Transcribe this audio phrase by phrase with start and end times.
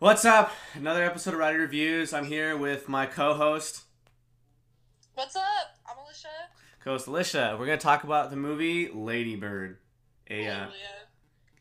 [0.00, 0.52] What's up?
[0.74, 2.14] Another episode of Rider Reviews.
[2.14, 3.82] I'm here with my co-host,
[5.12, 5.42] What's up?
[5.86, 6.28] I'm Alicia.
[6.82, 7.56] co-host Alicia.
[7.58, 9.76] We're gonna talk about the movie Lady Bird.
[10.30, 10.68] A uh,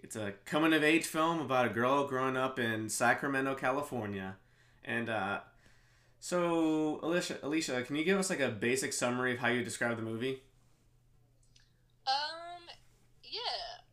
[0.02, 4.38] it's a coming of age film about a girl growing up in Sacramento, California.
[4.86, 5.40] And uh,
[6.22, 9.98] so Alicia, Alicia, can you give us like a basic summary of how you describe
[9.98, 10.44] the movie?
[12.08, 12.64] Um,
[13.22, 13.84] yeah.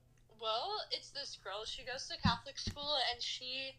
[0.41, 1.65] Well, it's this girl.
[1.65, 3.73] She goes to Catholic school, and she,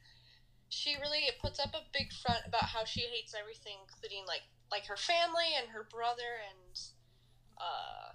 [0.70, 4.86] she really puts up a big front about how she hates everything, including like like
[4.88, 6.76] her family and her brother and,
[7.56, 8.12] uh,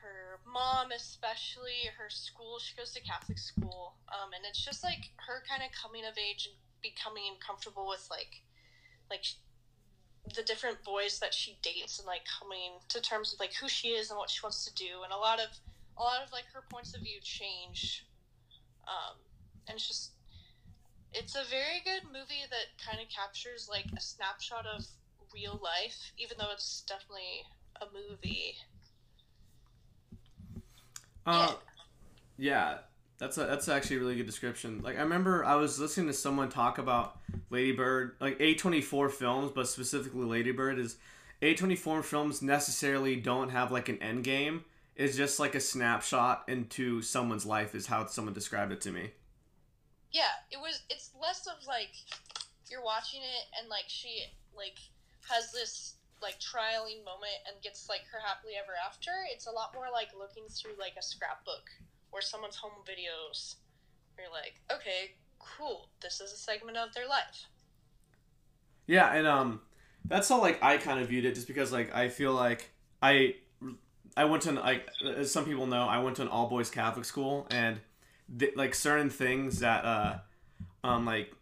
[0.00, 2.58] her mom especially, her school.
[2.58, 6.16] She goes to Catholic school, um, and it's just like her kind of coming of
[6.16, 8.40] age and becoming comfortable with like,
[9.10, 9.24] like
[10.34, 13.88] the different boys that she dates and like coming to terms with like who she
[13.88, 15.60] is and what she wants to do and a lot of
[15.98, 18.06] a lot of like her points of view change
[18.88, 19.16] um,
[19.68, 20.15] and it's just
[21.16, 24.84] it's a very good movie that kind of captures like a snapshot of
[25.34, 27.42] real life even though it's definitely
[27.80, 28.54] a movie
[31.26, 31.54] Uh,
[32.38, 32.78] yeah,
[33.18, 34.80] that's a that's actually a really good description.
[34.82, 37.18] Like I remember I was listening to someone talk about
[37.50, 40.96] Lady Bird, like A twenty four films, but specifically Lady Bird is
[41.42, 44.64] A twenty four films necessarily don't have like an end game.
[44.94, 49.10] It's just like a snapshot into someone's life, is how someone described it to me.
[50.12, 51.92] Yeah it was it's less of like
[52.70, 54.22] you're watching it and like she
[54.56, 54.78] like
[55.28, 59.10] has this like trialing moment and gets like her happily ever after.
[59.30, 61.68] It's a lot more like looking through like a scrapbook
[62.10, 63.56] or someone's home videos.
[64.16, 65.88] You're like okay cool.
[66.00, 67.46] This is a segment of their life.
[68.86, 69.60] Yeah, and um,
[70.04, 72.70] that's how like I kind of viewed it, just because like I feel like
[73.02, 73.36] I
[74.16, 76.70] I went to an, like as some people know I went to an all boys
[76.70, 77.80] Catholic school, and
[78.38, 80.18] th- like certain things that uh
[80.84, 81.32] um like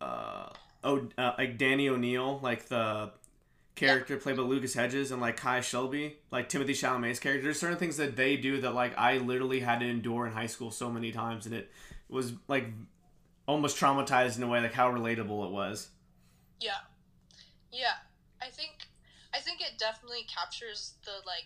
[0.00, 0.48] uh
[0.82, 3.10] oh uh, like Danny O'Neill like the
[3.74, 7.42] character played by Lucas Hedges and like Kai Shelby like Timothée Chalamet's character.
[7.44, 10.46] There's certain things that they do that like I literally had to endure in high
[10.46, 11.70] school so many times, and it
[12.08, 12.66] was like
[13.46, 15.88] almost traumatized in a way like how relatable it was.
[16.60, 16.78] yeah
[17.72, 17.94] yeah
[18.40, 18.70] i think
[19.34, 21.44] i think it definitely captures the like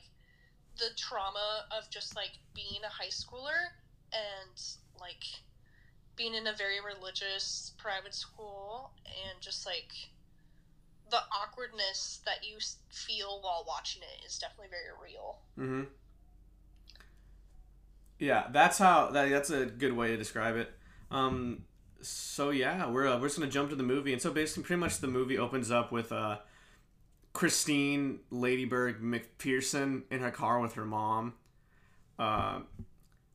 [0.79, 3.73] the trauma of just like being a high schooler
[4.13, 4.61] and
[5.01, 5.25] like
[6.17, 9.93] being in a very religious private school and just like
[11.11, 12.59] the awkwardness that you
[12.91, 15.85] feel while watching it is definitely very real Mm-hmm.
[18.19, 20.73] Yeah, that's how that, that's a good way to describe it.
[21.11, 21.65] Um,
[22.01, 24.81] so yeah, we're uh, we're just gonna jump to the movie, and so basically, pretty
[24.81, 26.39] much the movie opens up with uh,
[27.33, 31.35] Christine Ladybird McPherson in her car with her mom.
[32.19, 32.61] Uh,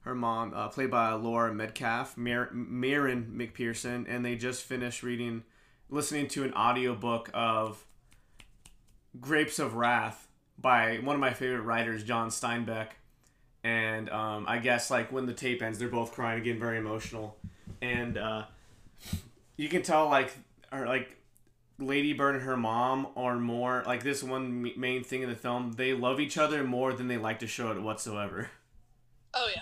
[0.03, 5.43] her mom, uh, played by Laurie Metcalf, Mir- Marion McPherson, and they just finished reading,
[5.89, 7.85] listening to an audiobook of
[9.19, 10.27] Grapes of Wrath
[10.57, 12.89] by one of my favorite writers, John Steinbeck.
[13.63, 17.37] And um, I guess like when the tape ends, they're both crying again, very emotional,
[17.81, 18.43] and uh,
[19.55, 20.33] you can tell like
[20.69, 21.15] or like
[21.79, 25.71] Lady Bird and her mom are more like this one main thing in the film.
[25.71, 28.49] They love each other more than they like to show it whatsoever.
[29.33, 29.61] oh yeah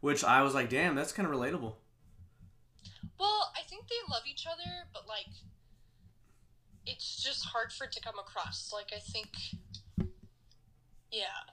[0.00, 1.74] Which I was like, damn, that's kind of relatable.
[3.18, 5.28] Well, I think they love each other, but like
[6.86, 8.72] it's just hard for it to come across.
[8.72, 9.28] Like I think
[11.12, 11.44] yeah.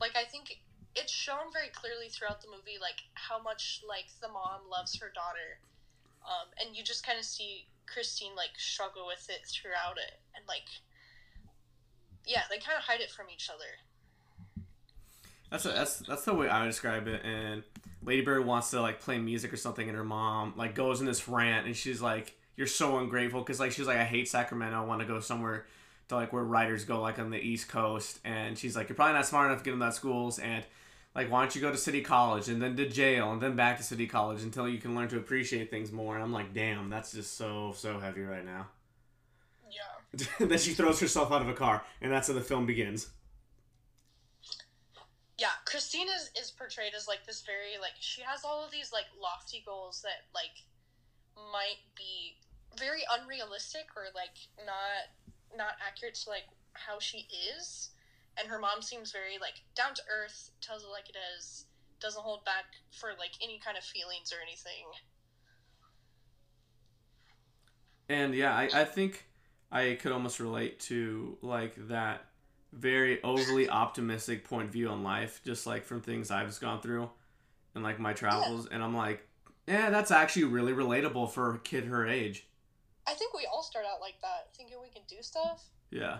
[0.00, 0.60] Like I think
[0.94, 5.10] it's shown very clearly throughout the movie like how much like the mom loves her
[5.14, 5.58] daughter.
[6.22, 10.44] Um, and you just kind of see Christine like struggle with it throughout it and
[10.46, 10.68] like
[12.26, 13.80] yeah, they kind of hide it from each other.
[15.50, 17.22] That's a, that's that's the way I would describe it.
[17.24, 17.62] And
[18.02, 21.06] Lady Bird wants to like play music or something, and her mom like goes in
[21.06, 24.76] this rant, and she's like, "You're so ungrateful," because like she's like, "I hate Sacramento.
[24.76, 25.66] I want to go somewhere
[26.08, 29.14] to like where writers go, like on the East Coast." And she's like, "You're probably
[29.14, 30.64] not smart enough to get into that schools, and
[31.14, 33.78] like why don't you go to City College and then to jail and then back
[33.78, 36.90] to City College until you can learn to appreciate things more?" And I'm like, "Damn,
[36.90, 38.66] that's just so so heavy right now."
[39.70, 40.26] Yeah.
[40.46, 43.08] then she throws herself out of a car, and that's how the film begins.
[45.38, 48.92] Yeah christine is, is portrayed as like this very like she has all of these
[48.92, 50.66] like lofty goals that like
[51.52, 52.36] might be
[52.78, 54.36] very unrealistic or like
[54.66, 55.08] not
[55.56, 57.90] not accurate to like how she is.
[58.38, 61.66] And her mom seems very like down to earth tells it like it is
[62.00, 64.86] doesn't hold back for like any kind of feelings or anything.
[68.08, 69.26] And yeah, I, I think
[69.72, 72.24] I could almost relate to like that
[72.72, 76.80] very overly optimistic point of view on life, just like from things I've just gone
[76.80, 77.10] through
[77.74, 78.66] and like my travels.
[78.70, 79.26] And I'm like,
[79.66, 82.46] Yeah, that's actually really relatable for a kid her age.
[83.06, 85.64] I think we all start out like that, thinking we can do stuff.
[85.90, 86.18] Yeah.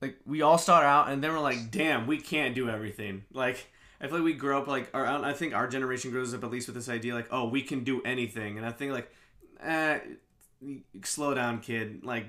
[0.00, 3.24] Like we all start out and then we're like, damn, we can't do everything.
[3.32, 3.66] Like
[4.00, 6.50] I feel like we grow up like, or I think our generation grows up at
[6.50, 9.12] least with this idea like, oh, we can do anything, and I think like,
[9.60, 9.98] eh,
[11.02, 12.04] slow down, kid.
[12.04, 12.26] Like,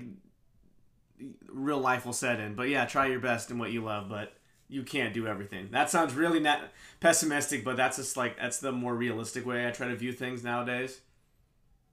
[1.48, 2.54] real life will set in.
[2.54, 4.34] But yeah, try your best in what you love, but
[4.68, 5.68] you can't do everything.
[5.72, 6.60] That sounds really not
[7.00, 10.44] pessimistic, but that's just like that's the more realistic way I try to view things
[10.44, 11.00] nowadays.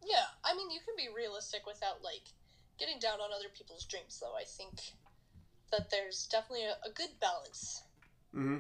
[0.06, 2.24] Yeah, I mean, you can be realistic without like
[2.80, 4.36] getting down on other people's dreams, though.
[4.36, 4.80] I think
[5.72, 7.84] that there's definitely a, a good balance
[8.34, 8.60] mm-hmm.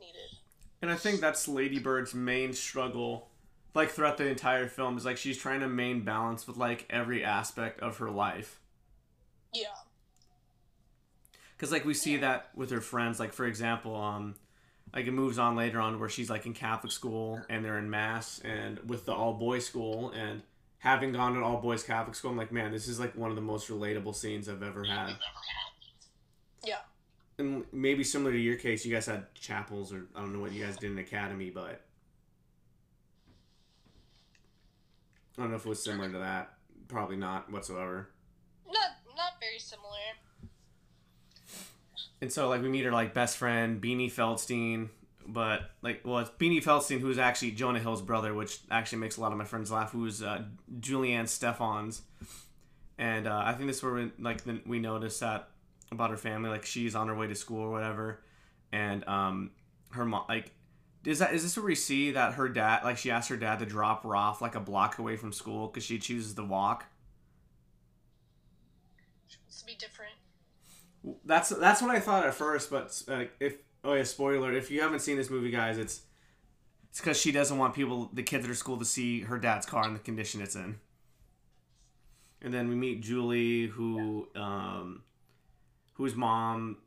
[0.00, 0.38] needed.
[0.80, 3.28] And I think that's Lady Bird's main struggle,
[3.74, 7.24] like throughout the entire film, is like she's trying to main balance with like every
[7.24, 8.60] aspect of her life.
[9.52, 9.74] Yeah.
[11.58, 12.20] Because like we see yeah.
[12.20, 14.36] that with her friends, like for example, um,
[14.94, 17.90] like it moves on later on where she's like in Catholic school and they're in
[17.90, 20.42] mass and with the all boys school and
[20.78, 23.36] having gone to all boys Catholic school, I'm like, man, this is like one of
[23.36, 25.16] the most relatable scenes I've ever had.
[26.64, 26.78] Yeah
[27.38, 30.52] and maybe similar to your case, you guys had chapels, or I don't know what
[30.52, 31.82] you guys did in academy, but
[35.36, 36.54] I don't know if it was similar to that.
[36.88, 38.10] Probably not whatsoever.
[38.66, 39.87] Not not very similar.
[42.20, 44.88] And so, like, we meet her like best friend Beanie Feldstein,
[45.26, 49.20] but like, well, it's Beanie Feldstein who's actually Jonah Hill's brother, which actually makes a
[49.20, 49.92] lot of my friends laugh.
[49.92, 50.42] Who's uh,
[50.80, 52.00] Julianne Steffans,
[52.98, 55.50] and uh, I think this is where we, like we notice that
[55.92, 56.50] about her family.
[56.50, 58.20] Like she's on her way to school or whatever,
[58.72, 59.50] and um,
[59.90, 60.52] her mom like
[61.04, 63.60] is that is this where we see that her dad like she asked her dad
[63.60, 66.86] to drop her off like a block away from school because she chooses to walk.
[69.26, 70.07] She wants to be different.
[71.24, 74.52] That's that's what I thought at first, but uh, if oh yeah, spoiler!
[74.52, 76.02] If you haven't seen this movie, guys, it's
[76.90, 79.66] it's because she doesn't want people, the kids at her school, to see her dad's
[79.66, 80.76] car in the condition it's in.
[82.42, 85.02] And then we meet Julie, who um,
[85.94, 86.78] whose mom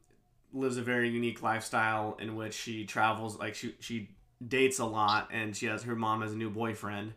[0.53, 4.09] lives a very unique lifestyle in which she travels like she she
[4.45, 7.13] dates a lot and she has her mom has a new boyfriend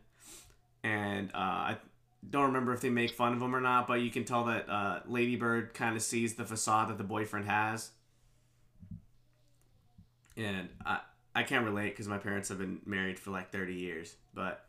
[0.85, 1.77] and uh, I
[2.31, 4.69] don't remember if they make fun of him or not but you can tell that
[4.69, 7.91] uh, Ladybird kind of sees the facade that the boyfriend has
[10.37, 11.01] and I
[11.37, 14.67] I can't relate because my parents have been married for like 30 years but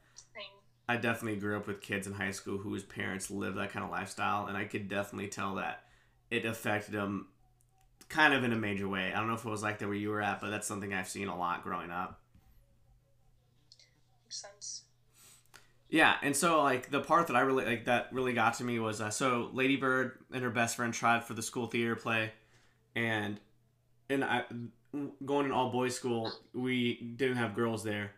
[0.88, 3.92] I definitely grew up with kids in high school whose parents live that kind of
[3.92, 5.84] lifestyle and I could definitely tell that
[6.30, 7.28] it affected them
[8.10, 9.12] kind of in a major way.
[9.14, 10.94] I don't know if it was like that where you were at, but that's something
[10.94, 12.20] I've seen a lot growing up.
[14.24, 14.85] Makes sense.
[15.96, 18.80] Yeah, and so like the part that I really like that really got to me
[18.80, 22.34] was uh, so Lady Bird and her best friend tried for the school theater play,
[22.98, 23.40] and
[24.10, 24.44] and I
[25.24, 28.12] going in all boys school we didn't have girls there,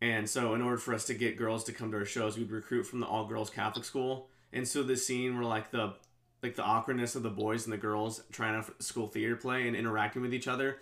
[0.00, 2.52] and so in order for us to get girls to come to our shows, we'd
[2.52, 5.92] recruit from the all girls Catholic school, and so the scene where like the
[6.40, 9.74] like the awkwardness of the boys and the girls trying to school theater play and
[9.74, 10.76] interacting with each other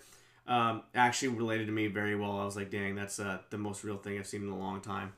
[0.45, 2.37] um, actually related to me very well.
[2.37, 4.81] I was like, dang, that's uh, the most real thing I've seen in a long
[4.81, 5.13] time.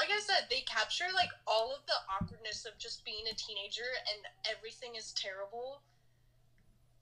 [0.00, 3.82] Like I said, they capture like all of the awkwardness of just being a teenager
[4.10, 5.82] and everything is terrible.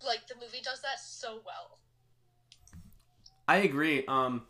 [0.04, 1.78] Like the movie does that so well.
[3.46, 4.04] I agree.
[4.08, 4.46] Um,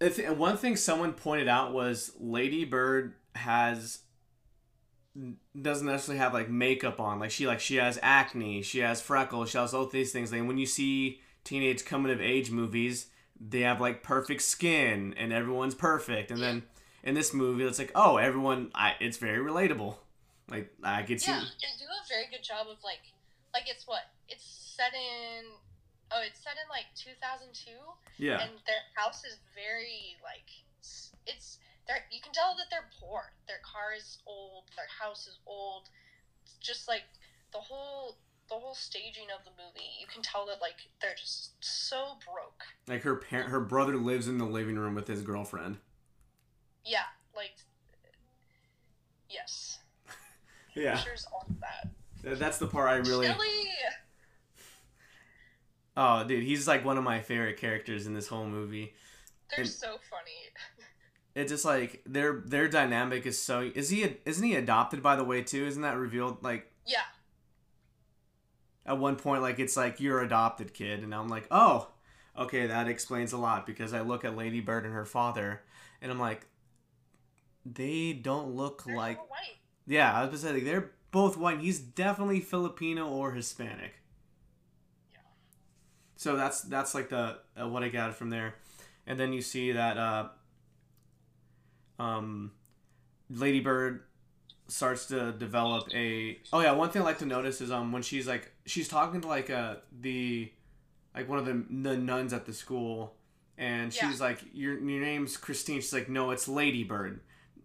[0.00, 3.98] if, one thing someone pointed out was Lady Bird has
[5.60, 7.20] doesn't necessarily have like makeup on.
[7.20, 10.32] Like she like she has acne, she has freckles, she has all these things.
[10.32, 13.08] And when you see teenage coming of age movies,
[13.38, 16.30] they have like perfect skin and everyone's perfect.
[16.30, 16.62] And then
[17.02, 19.96] in this movie, it's like oh everyone, I it's very relatable.
[20.50, 21.30] Like I could see.
[21.30, 23.02] Yeah, they do a very good job of like
[23.54, 25.44] like it's what it's set in.
[26.12, 27.70] Oh, it's set in like 2002.
[28.18, 28.42] Yeah.
[28.42, 30.48] And their house is very like
[31.26, 33.32] it's they're you can tell that they're poor.
[33.46, 34.64] Their car is old.
[34.76, 35.88] Their house is old.
[36.42, 37.04] It's just like
[37.52, 39.90] the whole the whole staging of the movie.
[40.00, 42.62] You can tell that like they're just so broke.
[42.88, 45.78] Like her parent, her brother lives in the living room with his girlfriend.
[46.84, 47.52] Yeah, like
[49.28, 49.78] yes.
[50.74, 50.96] yeah.
[50.96, 52.38] Pictures all that.
[52.38, 53.26] That's the part I really.
[53.26, 53.46] Chili.
[55.96, 58.94] Oh, dude, he's like one of my favorite characters in this whole movie.
[59.50, 60.32] They're and, so funny
[61.34, 65.24] it's just like their their dynamic is so is he isn't he adopted by the
[65.24, 66.98] way too isn't that revealed like yeah
[68.84, 71.88] at one point like it's like you're adopted kid and i'm like oh
[72.38, 75.62] okay that explains a lot because i look at lady bird and her father
[76.02, 76.46] and i'm like
[77.74, 79.56] they don't look they're like white.
[79.86, 83.92] yeah i was gonna say they're both white he's definitely filipino or hispanic
[85.12, 85.18] yeah
[86.16, 88.54] so that's that's like the uh, what i got from there
[89.06, 90.28] and then you see that uh,
[91.98, 92.52] um,
[93.28, 94.02] Lady Bird
[94.68, 96.38] starts to develop a.
[96.52, 99.20] Oh yeah, one thing I like to notice is um when she's like she's talking
[99.22, 100.52] to like uh the
[101.14, 103.14] like one of the the nuns at the school,
[103.58, 104.08] and Yeah.
[104.08, 105.76] she's like your your name's Christine.
[105.80, 107.20] She's like no, it's Lady Bird,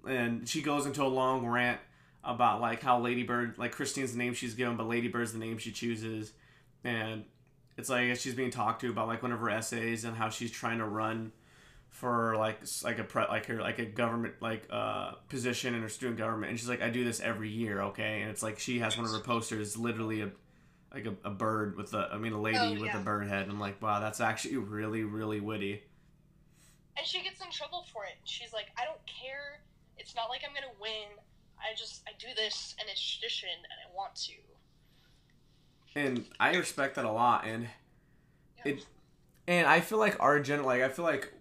[0.07, 1.79] and she goes into a long rant
[2.24, 5.71] about like how Ladybird, like Christine's the name she's given, but Ladybird's the name she
[5.71, 6.31] chooses,
[6.83, 7.24] and
[7.77, 10.51] it's like she's being talked to about like one of her essays and how she's
[10.51, 11.31] trying to run
[11.89, 15.88] for like like a pre like her like a government like uh position in her
[15.88, 18.79] student government and she's like I do this every year okay and it's like she
[18.79, 20.31] has one of her posters literally a
[20.93, 23.00] like a, a bird with a I mean a lady Oh, with yeah.
[23.00, 25.83] a bird head and I'm like wow that's actually really really witty
[26.97, 28.15] And she gets in trouble for it.
[28.24, 29.62] She's like, I don't care.
[29.97, 31.07] It's not like I'm gonna win.
[31.59, 34.33] I just I do this and it's tradition and I want to.
[35.95, 37.67] and I respect that a lot and
[38.65, 38.73] Yeah.
[38.73, 38.85] it
[39.47, 41.31] and I feel like our gen like I feel like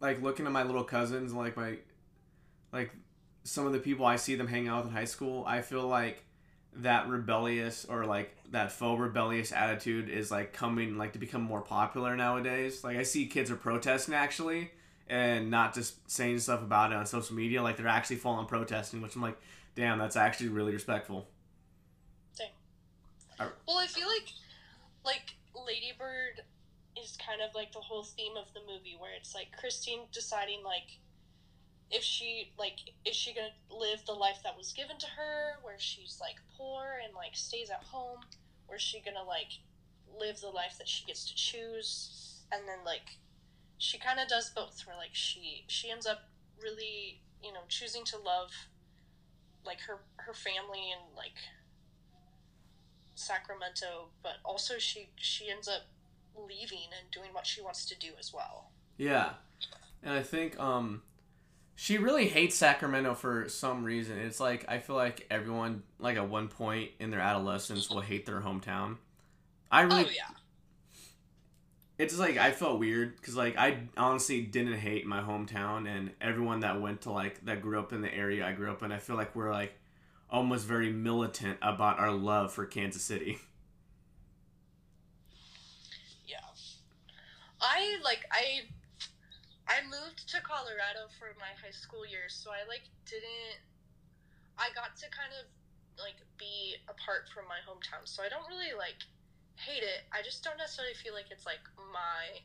[0.00, 1.76] like looking at my little cousins and like my
[2.72, 2.90] like
[3.44, 5.86] some of the people I see them hang out with in high school I feel
[5.86, 6.24] like
[6.74, 11.60] that rebellious or like that faux rebellious attitude is like coming like to become more
[11.60, 14.70] popular nowadays like I see kids are protesting actually
[15.12, 18.46] and not just saying stuff about it on social media like they're actually full on
[18.46, 19.38] protesting which I'm like
[19.74, 21.28] damn that's actually really respectful.
[23.66, 24.28] Well, I feel like
[25.04, 26.42] like Lady Bird
[27.00, 30.62] is kind of like the whole theme of the movie where it's like Christine deciding
[30.62, 30.98] like
[31.90, 35.78] if she like is she gonna live the life that was given to her where
[35.78, 38.20] she's like poor and like stays at home
[38.68, 39.52] or is she gonna like
[40.18, 43.16] live the life that she gets to choose and then like
[43.82, 46.28] she kind of does both where like she she ends up
[46.62, 48.52] really you know choosing to love
[49.66, 51.34] like her her family and like
[53.16, 55.82] Sacramento, but also she she ends up
[56.36, 58.70] leaving and doing what she wants to do as well.
[58.98, 59.30] Yeah.
[60.04, 61.02] And I think um
[61.74, 64.16] she really hates Sacramento for some reason.
[64.16, 68.26] It's like I feel like everyone like at one point in their adolescence will hate
[68.26, 68.98] their hometown.
[69.72, 70.36] I really oh yeah,
[72.02, 76.60] it's like I felt weird cuz like I honestly didn't hate my hometown and everyone
[76.60, 78.90] that went to like that grew up in the area I grew up in.
[78.90, 79.78] I feel like we're like
[80.28, 83.38] almost very militant about our love for Kansas City.
[86.26, 86.40] yeah.
[87.60, 88.62] I like I
[89.68, 93.62] I moved to Colorado for my high school years, so I like didn't.
[94.58, 95.46] I got to kind of
[96.02, 99.06] like be apart from my hometown, so I don't really like
[99.56, 100.04] hate it.
[100.12, 101.60] I just don't necessarily feel like it's like
[101.92, 102.40] my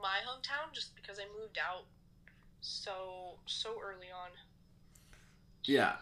[0.00, 1.84] my hometown, just because I moved out
[2.60, 4.30] so so early on.
[5.64, 5.96] Yeah,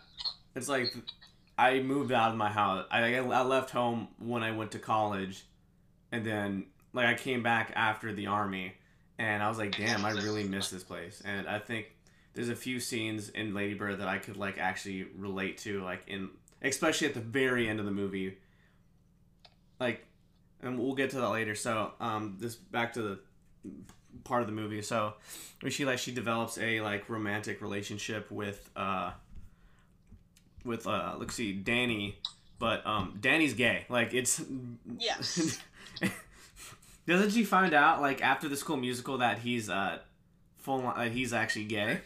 [0.54, 0.94] it's like
[1.58, 2.86] I moved out of my house.
[2.90, 5.44] I I left home when I went to college,
[6.12, 8.74] and then like I came back after the army,
[9.18, 11.22] and I was like, damn, I really miss this place.
[11.24, 11.94] And I think
[12.34, 16.02] there's a few scenes in Lady Bird that I could like actually relate to, like
[16.06, 16.30] in
[16.62, 18.38] especially at the very end of the movie.
[19.78, 20.06] Like,
[20.62, 21.54] and we'll get to that later.
[21.54, 23.18] So, um, this back to the
[24.24, 24.82] part of the movie.
[24.82, 25.14] So,
[25.68, 29.12] she like she develops a like romantic relationship with uh
[30.64, 32.18] with uh let's see Danny,
[32.58, 33.86] but um Danny's gay.
[33.88, 34.42] Like it's
[34.98, 35.58] Yes.
[37.06, 39.98] Doesn't she find out like after the school musical that he's uh
[40.58, 42.00] full uh, he's actually gay?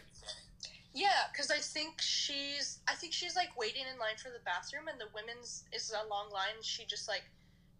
[0.93, 4.87] Yeah, because I think she's I think she's like waiting in line for the bathroom,
[4.87, 6.61] and the women's is a long line.
[6.61, 7.23] She just like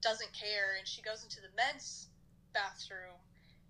[0.02, 2.08] doesn't care, and she goes into the men's
[2.54, 3.20] bathroom,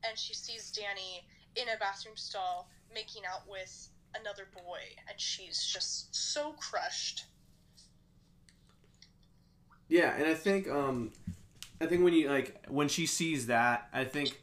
[0.07, 1.23] and she sees Danny
[1.55, 7.25] in a bathroom stall making out with another boy, and she's just so crushed.
[9.87, 11.11] Yeah, and I think um
[11.81, 14.41] I think when you like when she sees that, I think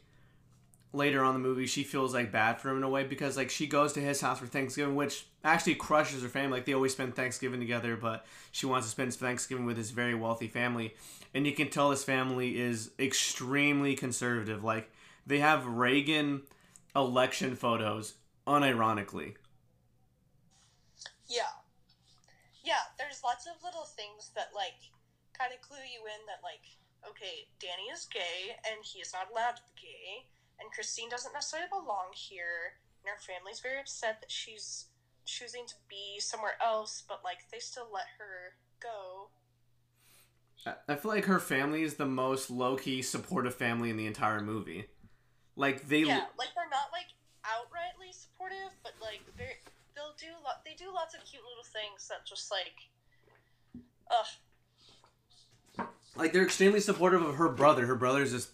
[0.91, 3.49] later on the movie she feels like bad for him in a way because like
[3.49, 6.57] she goes to his house for Thanksgiving, which actually crushes her family.
[6.57, 10.15] Like they always spend Thanksgiving together, but she wants to spend Thanksgiving with his very
[10.15, 10.95] wealthy family.
[11.33, 14.63] And you can tell this family is extremely conservative.
[14.63, 14.91] Like
[15.25, 16.41] they have Reagan
[16.95, 18.15] election photos
[18.47, 19.35] unironically.
[21.27, 21.53] Yeah,
[22.63, 22.89] yeah.
[22.97, 24.73] There's lots of little things that like
[25.37, 26.65] kind of clue you in that like
[27.07, 30.27] okay, Danny is gay and he is not allowed to be gay,
[30.59, 34.91] and Christine doesn't necessarily belong here, and her family's very upset that she's
[35.25, 39.29] choosing to be somewhere else, but like they still let her go.
[40.65, 44.41] I- feel like her family is the most low key supportive family in the entire
[44.41, 44.85] movie.
[45.55, 47.07] Like they Yeah, like they're not like
[47.43, 49.57] outrightly supportive, but like they
[49.95, 52.73] they'll do lo- they do lots of cute little things that just like,
[54.11, 57.85] ugh, like they're extremely supportive of her brother.
[57.85, 58.49] Her brother's just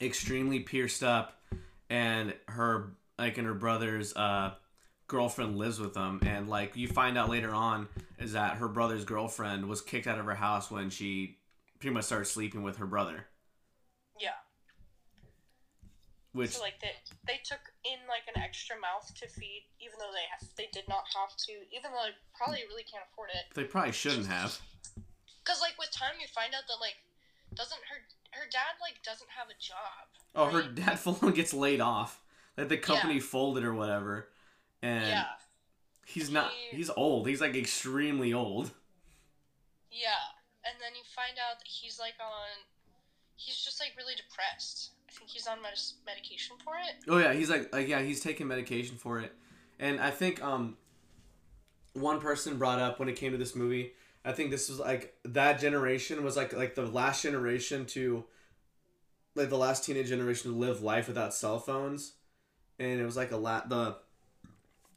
[0.00, 1.40] extremely pierced up,
[1.90, 4.54] and her like and her brother's uh
[5.08, 7.88] girlfriend lives with them and like you find out later on
[8.18, 11.37] is that her brother's girlfriend was kicked out of her house when she
[11.80, 13.26] pretty much started sleeping with her brother
[14.20, 14.30] Yeah.
[16.32, 16.92] which So like they
[17.26, 20.88] they took in like an extra mouth to feed, even though they have, they did
[20.88, 23.54] not have to, even though they probably really can't afford it.
[23.54, 24.58] they probably shouldn't have
[25.44, 26.96] Cause like with time you find out that like
[27.54, 27.98] doesn't her
[28.38, 30.06] her dad like doesn't have a job.
[30.34, 32.20] oh her dad full on gets laid off
[32.56, 33.20] like the company Yeah.
[33.20, 34.28] folded or whatever
[34.82, 35.24] and yeah.
[36.06, 38.70] he's not He- he's old he's like extremely old
[39.90, 40.10] Yeah.
[40.68, 42.60] And then you find out that he's like on
[43.36, 44.90] he's just like really depressed.
[45.08, 47.04] I think he's on med- medication for it.
[47.08, 49.32] Oh yeah, he's like like yeah, he's taking medication for it,
[49.78, 50.76] and I think um,
[51.94, 53.92] one person brought up when it came to this movie.
[54.24, 58.24] I think this was like that generation was like like the last generation to,
[59.34, 62.12] like the last teenage generation to live life without cell phones,
[62.78, 63.96] and it was like a lot the,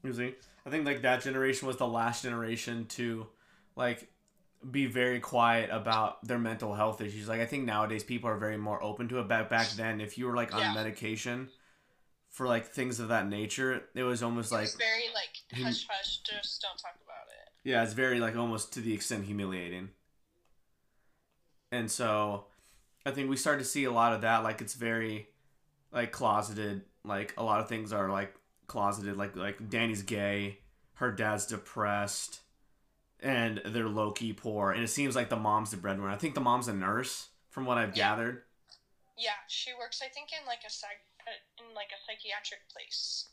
[0.03, 0.33] excuse.
[0.65, 3.27] I think like that generation was the last generation to,
[3.75, 4.09] like,
[4.69, 7.27] be very quiet about their mental health issues.
[7.27, 9.27] Like I think nowadays people are very more open to it.
[9.27, 10.73] Back back then, if you were like on Yeah.
[10.73, 11.49] medication
[12.29, 15.87] for like things of that nature, it was almost It like was very like hush
[15.89, 17.69] hush, just don't talk about it.
[17.69, 19.89] yeah, it's very like almost to the extent humiliating.
[21.71, 22.45] And so,
[23.05, 24.43] I think we start to see a lot of that.
[24.43, 25.27] Like it's very,
[25.91, 26.83] like closeted.
[27.03, 28.35] Like a lot of things are like
[28.67, 29.17] closeted.
[29.17, 30.59] Like like Danny's gay,
[30.95, 32.40] her dad's depressed,
[33.21, 34.71] and they're low key poor.
[34.71, 36.09] And it seems like the mom's the breadwinner.
[36.11, 38.09] I think the mom's a nurse, from what I've Yeah.
[38.09, 38.43] gathered.
[39.17, 41.31] Yeah, she works I think in like a psych uh,
[41.63, 43.27] in like a psychiatric place.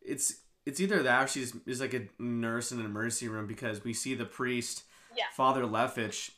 [0.00, 3.84] It's it's either that or she's is like a nurse in an emergency room because
[3.84, 4.84] we see the priest
[5.16, 5.24] Yeah.
[5.34, 6.30] Father Leviatch,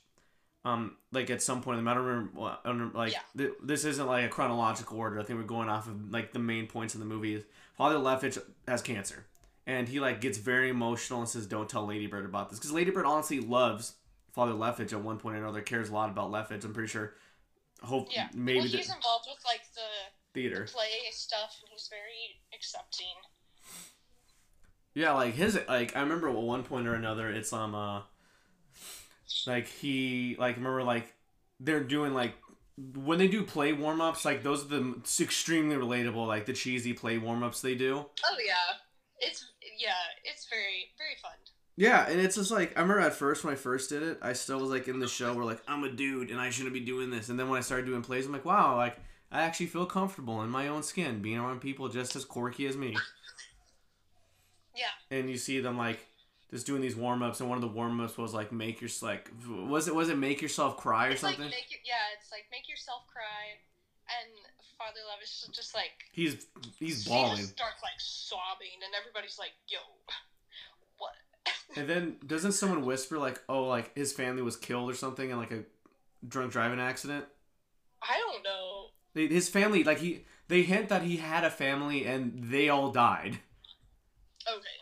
[0.65, 3.23] um, like at some point, I don't remember, what- I don't remember like Yeah.
[3.37, 5.19] th- this isn't like a chronological order.
[5.21, 7.45] I think we're going off of like the main points of the movie.
[7.77, 9.27] Father Leviatch has cancer,
[9.67, 13.07] and he like gets very emotional and says, "Don't tell Ladybird about this," because Ladybird
[13.07, 13.95] honestly loves
[14.33, 15.61] Father Leviatch at one point or another.
[15.61, 16.65] Cares a lot about Leviatch.
[16.65, 17.15] I'm pretty sure.
[17.83, 18.29] Hope Yeah.
[18.35, 19.81] maybe well, the he's involved with like the
[20.35, 20.67] theater.
[20.71, 23.07] play stuff, and he's very accepting.
[24.95, 28.03] Yeah, like his like I remember at one point or another it's um uh
[29.47, 31.15] like he like remember like
[31.61, 32.35] they're doing like
[32.95, 36.93] when they do play warm ups like those are the extremely relatable like the cheesy
[36.93, 38.05] play warm ups they do.
[38.25, 38.55] Oh yeah,
[39.21, 39.47] it's
[39.79, 39.93] yeah,
[40.25, 41.33] it's very very fun.
[41.77, 44.33] Yeah, and it's just like I remember at first when I first did it, I
[44.33, 46.81] still was like in the show where like I'm a dude and I shouldn't be
[46.81, 48.97] doing this, and then when I started doing plays, I'm like wow, like
[49.31, 52.77] I actually feel comfortable in my own skin being around people just as quirky as
[52.77, 52.97] me.
[54.73, 55.99] Yeah, and you see them like
[56.51, 58.91] just doing these warm ups, and one of the warm ups was like make your
[59.03, 61.51] like was it was it make yourself cry or it's like something?
[61.51, 63.59] make your, yeah, it's like make yourself cry,
[64.21, 64.31] and
[64.81, 66.47] Father Love is just like he's
[66.79, 69.79] he's He bawling, just starts like sobbing, and everybody's like, "Yo,
[70.97, 71.13] what?"
[71.77, 75.37] and then doesn't someone whisper like oh like his family was killed or something in
[75.37, 75.65] like a
[76.27, 77.27] drunk driving accident?
[78.03, 78.87] I don't know.
[79.13, 82.91] They, his family like he they hint that he had a family and they all
[82.91, 83.39] died,
[84.49, 84.81] Okay,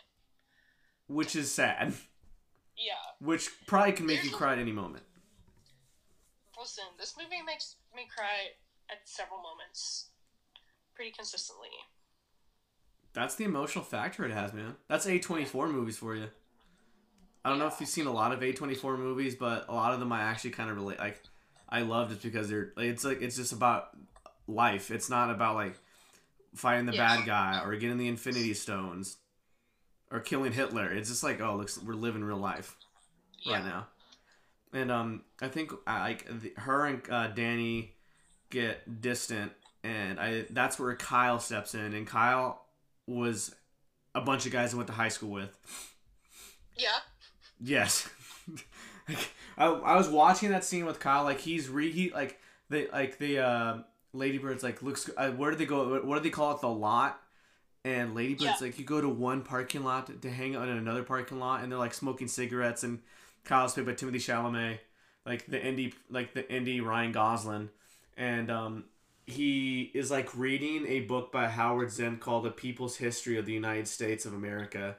[1.07, 1.93] which is sad,
[2.77, 2.93] yeah.
[3.19, 5.03] which probably can make you cry at any moment.
[6.57, 8.51] Listen, this movie makes me cry
[8.91, 10.09] at several moments,
[10.95, 11.69] pretty consistently.
[13.13, 14.75] That's the emotional factor it has, man.
[14.87, 16.29] That's A24 movies for you.
[17.43, 19.99] I don't know if you've seen a lot of A24 movies, but a lot of
[19.99, 20.99] them I actually kind of relate.
[20.99, 21.21] Like,
[21.69, 22.73] I love just because they're.
[22.75, 23.89] Like, it's like it's just about
[24.47, 24.91] life.
[24.91, 25.75] It's not about like
[26.55, 27.17] fighting the Yeah.
[27.17, 29.17] bad guy or getting the Infinity Stones
[30.11, 30.91] or killing Hitler.
[30.91, 32.75] It's just like, oh, looks we're living real life
[33.45, 33.87] right now.
[34.73, 37.95] And um, I think I like her and uh, Danny
[38.49, 39.51] get distant,
[39.83, 42.65] and I that's where Kyle steps in, and Kyle
[43.07, 43.53] was
[44.15, 45.55] a bunch of guys I went to high school with.
[46.75, 46.87] Yeah.
[47.61, 48.09] Yes.
[49.09, 51.23] like, I, I was watching that scene with Kyle.
[51.23, 53.77] Like he's re he like the like the uh,
[54.15, 55.09] Ladybird's like looks.
[55.17, 55.99] Uh, where do they go?
[56.01, 56.61] What do they call it?
[56.61, 57.21] The lot.
[57.85, 58.55] And Ladybird's Yeah.
[58.61, 61.61] like you go to one parking lot to, to hang out in another parking lot,
[61.63, 62.83] and they're like smoking cigarettes.
[62.83, 62.99] And
[63.45, 64.79] Kyle's played by Timothée Chalamet,
[65.25, 67.69] like the indie like the indie Ryan Gosling,
[68.19, 68.83] and um
[69.25, 73.53] he is like reading a book by Howard Zinn called The People's History of the
[73.53, 74.97] United States of America.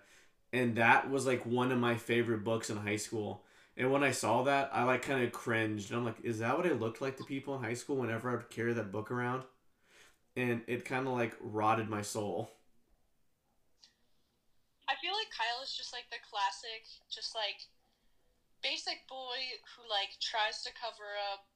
[0.52, 3.42] And that was like one of my favorite books in high school.
[3.76, 5.90] And when I saw that, I like kind of cringed.
[5.90, 8.30] And I'm like, is that what I looked like to people in high school whenever
[8.30, 9.42] I would carry that book around?
[10.36, 12.52] And it kind of like rotted my soul.
[14.88, 17.66] I feel like Kyle is just like the classic, just like
[18.62, 21.49] basic boy who like tries to cover up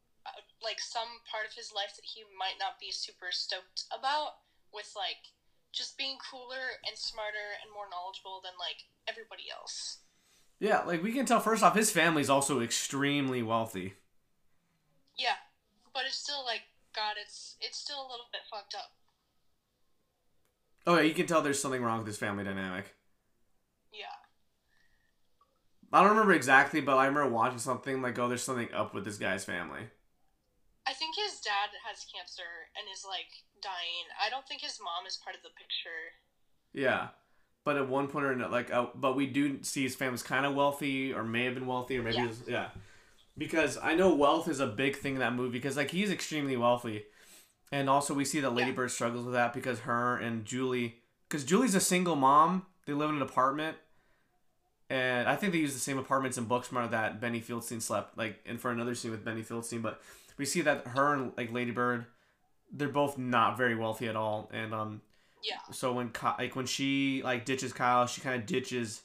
[0.62, 4.40] like some part of his life that he might not be super stoked about
[4.72, 5.32] with like
[5.72, 9.98] just being cooler and smarter and more knowledgeable than like everybody else.
[10.58, 13.94] Yeah, like we can tell first off, his family's also extremely wealthy.
[15.18, 15.38] Yeah,
[15.92, 16.62] but it's still like
[16.94, 18.92] God, it's it's still a little bit fucked up.
[20.87, 22.94] Oh yeah, you can tell there's something wrong with his family dynamic.
[23.92, 24.06] Yeah.
[25.92, 29.04] I don't remember exactly, but I remember watching something like, oh, there's something up with
[29.04, 29.88] this guy's family.
[31.24, 33.30] His dad has cancer and is like
[33.62, 34.06] dying.
[34.24, 36.12] I don't think his mom is part of the picture.
[36.72, 37.08] Yeah,
[37.64, 40.44] but at one point or another, like, uh, but we do see his family's kind
[40.44, 42.22] of wealthy, or may have been wealthy, or maybe Yeah.
[42.22, 42.28] yeah.
[42.28, 42.68] Was, yeah.
[43.38, 46.56] Because I know wealth is a big thing in that movie because like he's extremely
[46.56, 47.04] wealthy,
[47.72, 48.76] and also we see that Lady Yeah.
[48.76, 50.96] Bird struggles with that because her and Julie,
[51.28, 53.76] because Julie's a single mom, they live in an apartment,
[54.90, 58.40] and I think they use the same apartments in Booksmart that Beanie Feldstein slept like
[58.44, 60.00] in for another scene with Beanie Feldstein, but
[60.36, 62.06] we see that her and like Lady Bird,
[62.72, 65.02] they're both not very wealthy at all, and um
[65.42, 65.58] Yeah.
[65.72, 69.02] so when like when she like ditches Kyle, she kind of ditches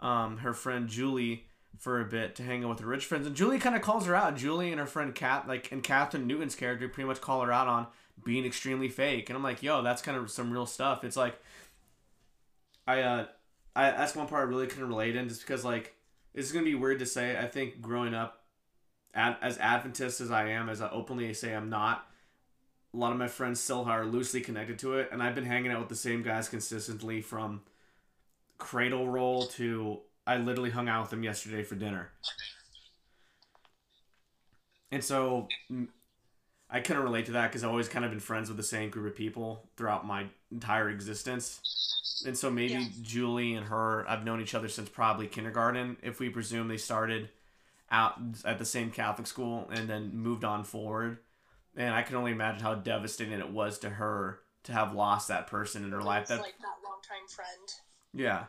[0.00, 1.44] um her friend Julie
[1.78, 4.06] for a bit to hang out with her rich friends, and Julie kind of calls
[4.06, 4.36] her out.
[4.36, 7.68] Julie and her friend Kat, like and Kathryn Newton's character, pretty much call her out
[7.68, 7.86] on
[8.24, 11.04] being extremely fake, and I'm like, yo, that's kind of some real stuff.
[11.04, 11.38] It's like
[12.86, 13.26] I uh
[13.74, 15.94] I that's one part I really couldn't relate in, just because like
[16.34, 17.36] it's gonna be weird to say.
[17.38, 18.42] I think growing up,
[19.14, 22.06] ad, as Adventist as I am, as I openly say I'm not
[22.94, 25.70] a lot of my friends still are loosely connected to it, and I've been hanging
[25.70, 27.60] out with the same guys consistently from
[28.56, 32.10] Cradle Roll to I literally hung out with them yesterday for dinner.
[34.90, 35.48] And so
[36.70, 38.88] I couldn't relate to that because I've always kind of been friends with the same
[38.90, 41.60] group of people throughout my entire existence.
[42.26, 42.88] And so maybe Yeah.
[43.02, 47.28] Julie and her, I've known each other since probably kindergarten, if we presume they started
[47.90, 51.18] out at the same Catholic school and then moved on forward.
[51.76, 55.46] And I can only imagine how devastating it was to her to have lost that
[55.46, 56.26] person in her life.
[56.28, 57.68] That like that longtime friend.
[58.12, 58.44] yeah,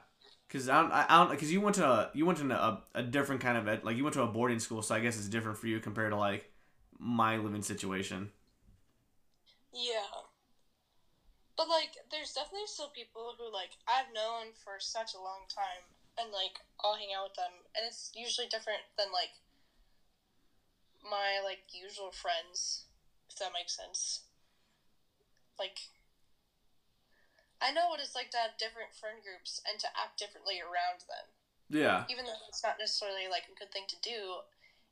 [0.47, 2.83] because I don't, I I don't, because you went to a, you went to a,
[2.95, 5.17] a different kind of ed, like you went to a boarding school, so I guess
[5.17, 6.51] it's different for you compared to like
[6.99, 8.31] my living situation.
[9.73, 10.27] Yeah.
[11.57, 15.83] But like there's definitely still people who like I've known for such a long time
[16.17, 19.37] and like I'll hang out with them and it's usually different than like
[21.05, 22.85] my like usual friends,
[23.29, 24.25] if that makes sense.
[25.57, 25.93] Like
[27.61, 31.05] I know what it's like to have different friend groups and to act differently around
[31.09, 31.33] them.
[31.69, 34.45] Yeah, even though it's not necessarily like a good thing to do,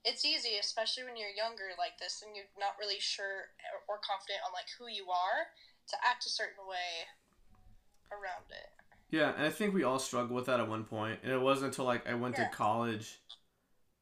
[0.03, 3.53] it's easy, especially when you're younger like this and you're not really sure
[3.87, 5.55] or confident on like who you are,
[5.89, 7.09] to act a certain way
[8.11, 8.69] around it.
[9.09, 11.19] Yeah, and I think we all struggled with that at one point.
[11.23, 12.45] and it wasn't until like I went Yeah.
[12.45, 13.19] to college,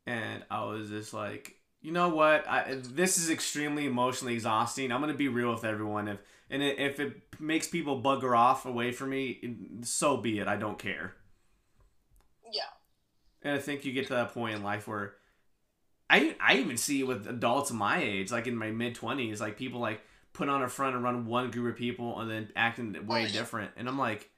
[0.05, 4.91] and I was just like, you know what, I this is extremely emotionally exhausting.
[4.91, 6.07] I'm gonna be real with everyone.
[6.07, 10.47] If and it, if it makes people bugger off away from me, so be it.
[10.47, 11.15] I don't care.
[12.51, 12.69] Yeah.
[13.41, 15.15] And I think you get to that point in life where
[16.09, 19.57] I I even see it with adults my age, like in my mid twenties, like
[19.57, 20.01] people like
[20.33, 23.23] put on a front and run one group of people and then acting oh, way
[23.23, 23.27] Oh, yeah.
[23.27, 23.71] different.
[23.77, 24.29] And I'm like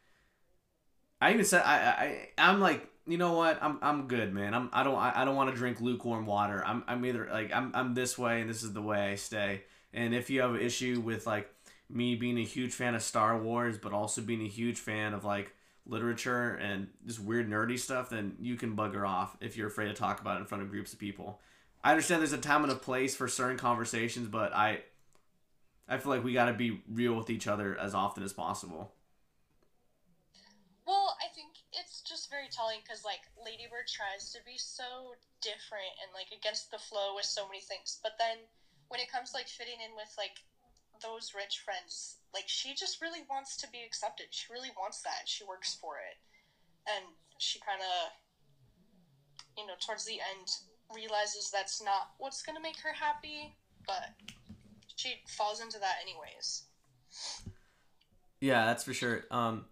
[1.21, 3.57] I even said I I I'm like, you know what?
[3.61, 4.53] I'm I'm good, man.
[4.53, 6.63] I'm I don't I, I don't want to drink lukewarm water.
[6.65, 9.63] I'm I'm either like I'm I'm this way and this is the way I stay.
[9.93, 11.49] And if you have an issue with like
[11.89, 15.23] me being a huge fan of Star Wars, but also being a huge fan of
[15.23, 15.53] like
[15.85, 19.93] literature and just weird nerdy stuff, then you can bugger off if you're afraid to
[19.93, 21.39] talk about it in front of groups of people.
[21.83, 24.81] I understand there's a time and a place for certain conversations, but I
[25.87, 28.91] I feel like we got to be real with each other as often as possible.
[30.85, 31.57] Well, I think
[32.27, 36.81] very telling because like Lady Bird tries to be so different and like against the
[36.81, 38.45] flow with so many things, but then
[38.89, 40.43] when it comes like fitting in with like
[41.01, 44.27] those rich friends, like she just really wants to be accepted.
[44.29, 45.25] She really wants that.
[45.25, 46.17] She works for it,
[46.87, 47.03] and
[47.37, 48.13] she kind of,
[49.57, 50.47] you know, towards the end
[50.93, 53.55] realizes that's not what's gonna make her happy,
[53.87, 54.13] but
[54.95, 56.63] she falls into that anyways.
[58.39, 59.25] Yeah, that's for sure.
[59.31, 59.65] Um,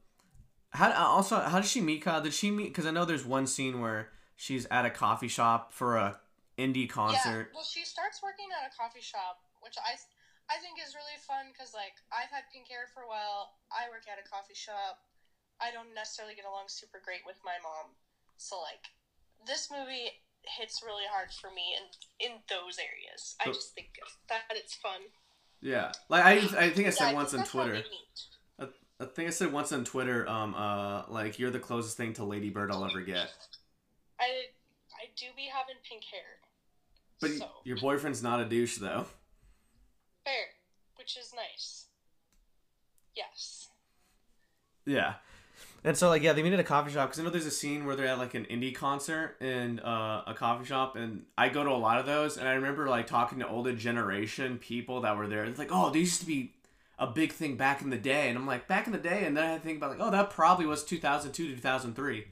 [0.73, 2.21] how uh, also how did she meet Kyle?
[2.21, 2.73] Did she meet?
[2.73, 6.19] Because I know there's one scene where she's at a coffee shop for a
[6.57, 7.49] indie concert.
[7.49, 9.93] Yeah, well, she starts working at a coffee shop, which I,
[10.49, 13.53] I think is really fun because like I've had pink hair for a while.
[13.69, 15.05] I work at a coffee shop.
[15.61, 17.93] I don't necessarily get along super great with my mom,
[18.41, 18.89] so like
[19.45, 20.09] this movie
[20.57, 21.85] hits really hard for me in
[22.17, 23.37] in those areas.
[23.37, 23.93] I just think
[24.27, 25.05] that it's fun.
[25.61, 27.77] Yeah, like I I think I said Yeah, once on Twitter.
[29.03, 30.27] I think I said once on Twitter.
[30.27, 33.29] Um, uh, like you're the closest thing to Lady Bird I'll ever get.
[34.19, 34.23] I
[34.95, 36.21] I do be having pink hair,
[37.19, 39.05] But so your boyfriend's not a douche though.
[40.23, 40.45] fair,
[40.95, 41.85] which is nice.
[43.15, 43.69] Yes.
[44.85, 45.15] Yeah.
[45.85, 47.51] And so like yeah, they meet at a coffee shop because I know there's a
[47.51, 51.49] scene where they're at like an indie concert in uh, a coffee shop, and I
[51.49, 55.01] go to a lot of those, and I remember like talking to older generation people
[55.01, 55.43] that were there.
[55.43, 56.53] It's like, oh, they used to be
[57.03, 59.35] a big thing back in the day, and I'm like, back in the day, and
[59.35, 62.25] then I think about like, oh, that probably was 2002 to 2003.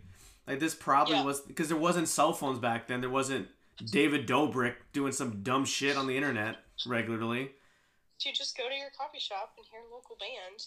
[0.48, 1.24] Like this probably Yeah.
[1.24, 3.02] was because there wasn't cell phones back then.
[3.02, 3.48] There wasn't
[3.92, 7.52] David Dobrik doing some dumb shit on the internet regularly.
[8.22, 10.66] You just go to your coffee shop and hear local band.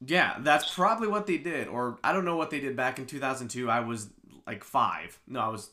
[0.00, 1.66] Yeah, that's probably what they did.
[1.66, 3.68] Or I don't know what they did back in 2002.
[3.68, 4.10] I was
[4.46, 5.20] like 5.
[5.26, 5.70] No, I was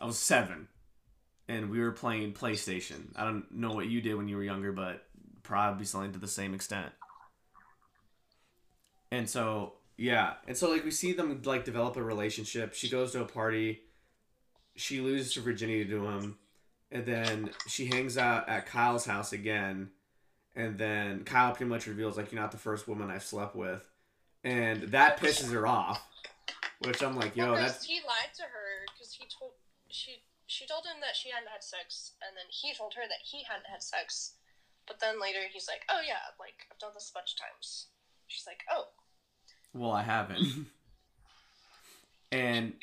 [0.00, 0.68] I was 7.
[1.48, 3.08] And we were playing PlayStation.
[3.16, 5.06] I don't know what you did when you were younger, but
[5.42, 6.92] probably be selling to the same extent.
[9.10, 10.34] And so, yeah.
[10.46, 12.74] And so like we see them like develop a relationship.
[12.74, 13.82] She goes to a party.
[14.76, 16.38] She loses her virginity to him.
[16.92, 19.90] And then she hangs out at Kyle's house again
[20.56, 23.82] and then Kyle pretty much reveals like you're not the first woman I've slept with,
[24.44, 26.06] and that pisses her off.
[26.80, 29.52] Which I'm like, yo, Well, that's he lied to her because he told
[29.88, 33.20] she she told him that she hadn't had sex, and then he told her that
[33.22, 34.34] he hadn't had sex.
[34.86, 37.86] But then later he's like, "Oh yeah, like I've done this a bunch of times."
[38.26, 38.84] She's like, "Oh,
[39.72, 40.66] well, I haven't.
[42.32, 42.74] and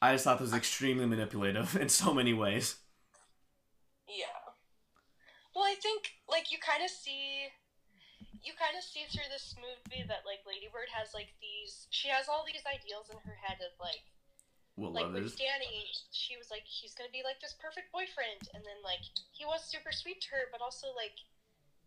[0.00, 2.76] I just thought this was extremely manipulative in so many ways.
[4.08, 4.52] yeah."
[5.54, 7.48] Well, I think like you kind of see,
[8.44, 11.88] you kind of see through this movie that like Ladybird has like these.
[11.90, 14.06] She has all these ideals in her head of like
[14.78, 15.34] Like with?
[15.34, 19.02] Danny, she was like, he's gonna be like this perfect boyfriend, and then like
[19.34, 21.18] he was super sweet to her, but also like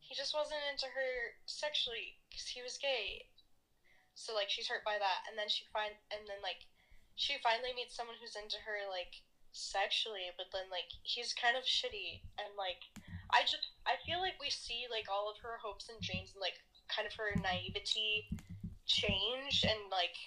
[0.04, 3.32] he just wasn't into her sexually because he was gay.
[4.20, 6.68] So like she's hurt by that, and then she find and then like
[7.16, 9.24] she finally meets someone who's into her like
[9.56, 12.92] sexually, but then like he's kind of shitty, and like
[13.32, 16.44] I just I feel like we see like all of her hopes and dreams and
[16.44, 16.60] like
[16.92, 18.28] kind of her naivety
[18.84, 20.20] change and like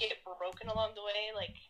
[0.00, 1.60] get broken along the way, like.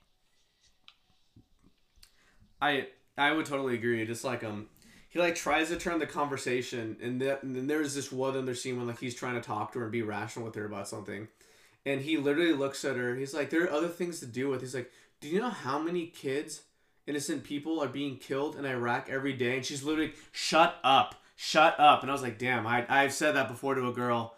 [2.60, 4.04] I I would totally agree.
[4.06, 4.68] Just like um,
[5.08, 8.54] he like tries to turn the conversation, and, that, and then there's this one other
[8.54, 10.88] scene when like he's trying to talk to her and be rational with her about
[10.88, 11.28] something,
[11.84, 13.14] and he literally looks at her.
[13.16, 14.60] He's like, there are other things to deal with.
[14.60, 14.90] He's like,
[15.20, 16.62] do you know how many kids,
[17.06, 19.56] innocent people, are being killed in Iraq every day?
[19.56, 22.02] And she's literally, shut up, shut up.
[22.02, 24.34] And I was like, damn, I I've said that before to a girl.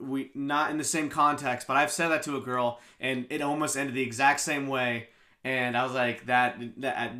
[0.00, 3.42] We not in the same context, but I've said that to a girl, and it
[3.42, 5.08] almost ended the exact same way
[5.44, 7.12] and I was like that that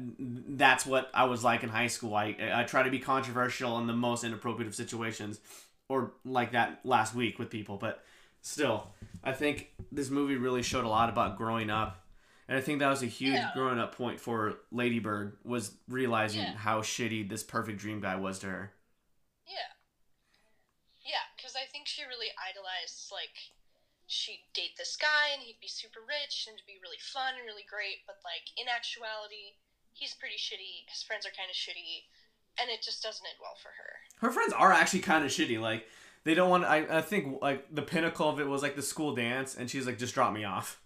[0.49, 2.15] that's what I was like in high school.
[2.15, 5.41] I I try to be controversial in the most inappropriate of situations,
[5.89, 7.77] or like that last week with people.
[7.77, 8.05] But
[8.43, 8.89] still,
[9.23, 12.05] I think this movie really showed a lot about growing up,
[12.49, 13.51] and I think that was a huge Yeah.
[13.55, 16.57] growing up point for Lady Bird was realizing Yeah.
[16.57, 18.73] how shitty this perfect dream guy was to her.
[19.47, 19.73] Yeah.
[21.05, 23.33] Yeah, because I think she really idolized, like,
[24.09, 27.47] she'd date this guy and he'd be super rich and it'd be really fun and
[27.47, 29.61] really great, but, like, in actuality,
[29.93, 30.89] he's pretty shitty.
[30.89, 32.09] His friends are kind of shitty,
[32.59, 33.93] and it just doesn't end well for her.
[34.23, 35.61] Her friends are actually kind of shitty.
[35.61, 35.87] Like
[36.25, 36.65] they don't want.
[36.65, 39.87] I I think like the pinnacle of it was like the school dance, and she's
[39.87, 40.81] like, just drop me off.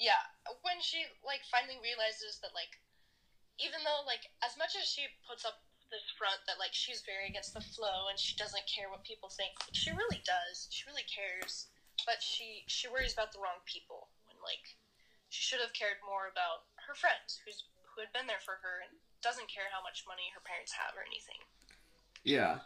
[0.00, 0.20] Yeah,
[0.64, 2.80] when she, like, finally realizes that, like,
[3.60, 5.60] even though, like, as much as she puts up
[5.92, 9.28] this front that, like, she's very against the flow and she doesn't care what people
[9.28, 10.72] think, she really does.
[10.72, 11.68] She really cares.
[12.06, 14.76] But she, she worries about the wrong people when, like,
[15.28, 18.82] she should have cared more about her friends who's, who had been there for her
[18.82, 21.40] and doesn't care how much money her parents have or anything.
[22.24, 22.64] Yeah.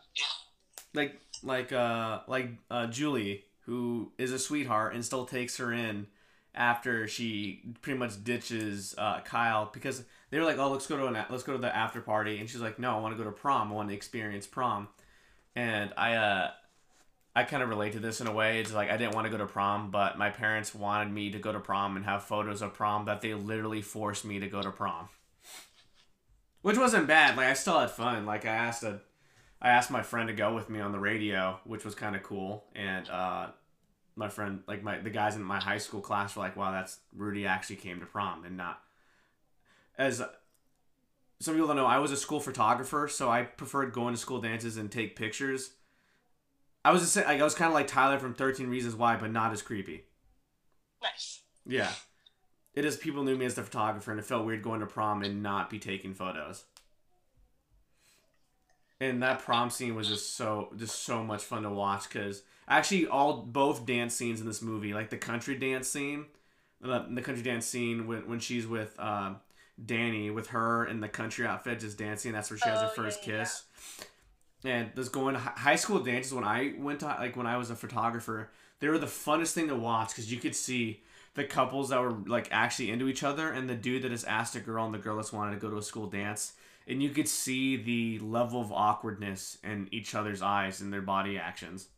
[0.94, 6.06] Like like uh like uh Julie who is a sweetheart and still takes her in
[6.54, 11.06] after she pretty much ditches uh, Kyle because they were like, "Oh, let's go to
[11.06, 13.28] an let's go to the after party," and she's like, "No, I want to go
[13.28, 13.72] to prom.
[13.72, 14.88] I want to experience prom."
[15.56, 16.50] And I uh
[17.36, 18.60] I kind of relate to this in a way.
[18.60, 21.38] It's like I didn't want to go to prom, but my parents wanted me to
[21.38, 24.62] go to prom and have photos of prom that they literally forced me to go
[24.62, 25.08] to prom.
[26.62, 27.36] Which wasn't bad.
[27.36, 28.24] Like I still had fun.
[28.24, 29.00] Like I asked a
[29.60, 32.22] I asked my friend to go with me on the radio, which was kind of
[32.22, 32.64] cool.
[32.74, 33.48] And uh,
[34.14, 37.00] my friend, like my the guys in my high school class, were like, "Wow, that's
[37.16, 38.80] Rudy actually came to prom and not."
[39.96, 40.22] As
[41.40, 44.40] some people don't know, I was a school photographer, so I preferred going to school
[44.40, 45.70] dances and take pictures.
[46.84, 49.32] I was just, like I was kind of like Tyler from Thirteen Reasons Why, but
[49.32, 50.04] not as creepy.
[51.02, 51.40] Nice.
[51.66, 51.90] Yeah,
[52.74, 52.96] it is.
[52.96, 55.70] People knew me as the photographer, and it felt weird going to prom and not
[55.70, 56.64] be taking photos.
[59.00, 63.06] And that prom scene was just so just so much fun to watch because actually
[63.06, 66.26] all both dance scenes in this movie, like the country dance scene,
[66.80, 69.34] the, the country dance scene when when she's with uh,
[69.84, 72.32] Danny with her in the country outfit just dancing.
[72.32, 73.40] That's where she has her Oh, first yeah, yeah.
[74.64, 77.70] And this going to high school dances when I went to like when I was
[77.70, 78.50] a photographer,
[78.80, 81.02] they were the funnest thing to watch because you could see
[81.34, 84.54] the couples that were like actually into each other and the dude that has asked
[84.56, 86.52] a girl and the girl that's wanted to go to a school dance
[86.86, 91.36] and you could see the level of awkwardness in each other's eyes and their body
[91.38, 91.88] actions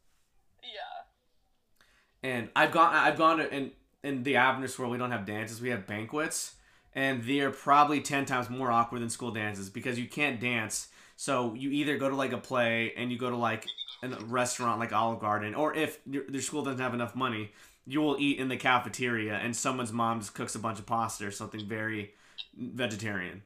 [0.62, 2.28] Yeah.
[2.30, 5.60] and I've gone I've gone to in in the Adventist world we don't have dances
[5.60, 6.54] we have banquets
[6.94, 10.88] and they are probably 10 times more awkward than school dances because you can't dance
[11.16, 13.66] so you either go to like a play and you go to like
[14.02, 17.50] a restaurant like Olive Garden or if your, school doesn't have enough money
[17.86, 21.26] you will eat in the cafeteria and someone's mom just cooks a bunch of pasta
[21.26, 22.12] or something very
[22.56, 23.42] vegetarian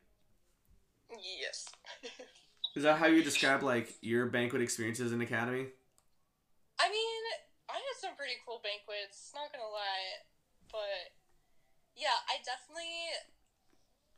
[1.10, 1.68] Yes.
[2.76, 5.66] is that how you describe like your banquet experiences in academy
[6.80, 7.22] I mean,
[7.68, 10.24] I had some pretty cool banquets, not gonna lie.
[10.72, 11.12] But
[11.92, 12.96] yeah, I definitely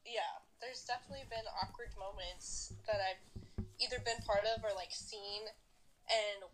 [0.07, 3.42] yeah, there's definitely been awkward moments that I've
[3.83, 5.51] either been part of or like seen
[6.07, 6.47] and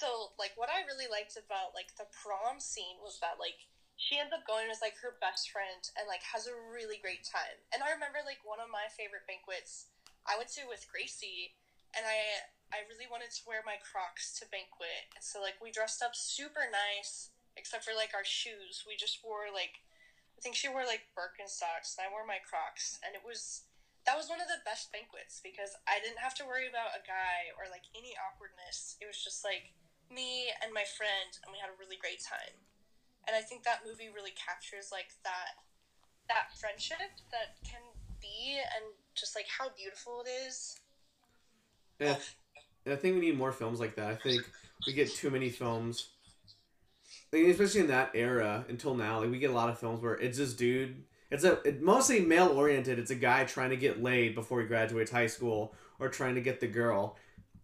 [0.00, 3.68] so like what I really liked about like the prom scene was that like
[4.00, 7.20] she ends up going with like her best friend and like has a really great
[7.20, 7.60] time.
[7.68, 9.92] And I remember like one of my favorite banquets
[10.24, 11.52] I went to with Gracie
[11.92, 15.12] and I I really wanted to wear my Crocs to banquet.
[15.12, 17.28] And so like we dressed up super nice,
[17.60, 18.88] except for like our shoes.
[18.88, 19.84] We just wore like
[20.32, 23.68] I think she wore like Birkenstocks and I wore my Crocs and it was
[24.06, 27.04] that was one of the best banquets because I didn't have to worry about a
[27.04, 28.96] guy or like any awkwardness.
[29.00, 29.76] It was just like
[30.08, 32.56] me and my friend and we had a really great time.
[33.28, 35.60] And I think that movie really captures like that
[36.28, 37.82] that friendship that can
[38.22, 40.78] be and just like how beautiful it is.
[41.98, 42.16] Yeah,
[42.86, 44.08] I think we need more films like that.
[44.08, 44.40] I think
[44.86, 46.08] we get too many films,
[47.32, 49.20] like, especially in that era until now.
[49.20, 51.04] Like we get a lot of films where it's this dude.
[51.30, 52.98] It's a it, mostly male oriented.
[52.98, 56.40] It's a guy trying to get laid before he graduates high school or trying to
[56.40, 57.16] get the girl.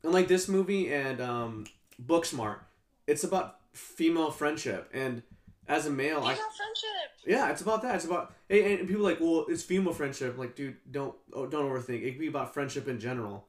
[0.02, 1.66] And like this movie and um,
[2.04, 2.58] Booksmart,
[3.06, 4.88] it's about female friendship.
[4.92, 5.22] And
[5.68, 7.10] as a male, I, Female friendship.
[7.26, 7.96] yeah, it's about that.
[7.96, 10.32] It's about and, and people are like, well, it's female friendship.
[10.34, 12.02] I'm like, dude, don't oh, don't overthink.
[12.02, 13.46] It could be about friendship in general.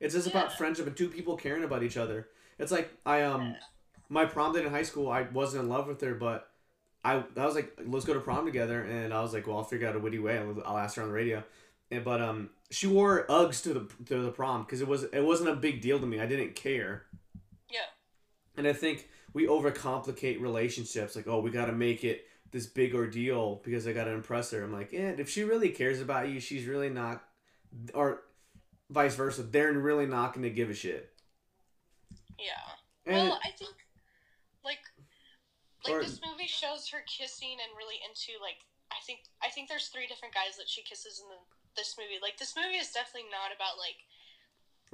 [0.00, 2.28] It's just about friendship and two people caring about each other.
[2.58, 3.56] It's like I um
[4.10, 5.10] my prom date in high school.
[5.10, 6.50] I wasn't in love with her, but
[7.04, 9.64] I I was like, let's go to prom together, and I was like, well, I'll
[9.64, 10.38] figure out a witty way.
[10.38, 11.42] I'll, I'll ask her on the radio.
[11.90, 15.24] And but um, she wore Uggs to the to the prom because it was it
[15.24, 16.20] wasn't a big deal to me.
[16.20, 17.04] I didn't care.
[17.70, 17.86] Yeah.
[18.56, 21.14] And I think we overcomplicate relationships.
[21.14, 24.52] Like, oh, we got to make it this big ordeal because I got to impress
[24.52, 24.62] her.
[24.62, 27.22] I'm like, yeah, if she really cares about you, she's really not,
[27.92, 28.22] or
[28.90, 29.42] vice versa.
[29.42, 31.12] They're really not going to give a shit.
[32.38, 33.12] Yeah.
[33.12, 33.74] And well, I think
[35.84, 39.68] like Or- this movie shows her kissing and really into like I think I think
[39.68, 41.40] there's three different guys that she kisses in the,
[41.76, 42.20] this movie.
[42.20, 44.04] Like this movie is definitely not about like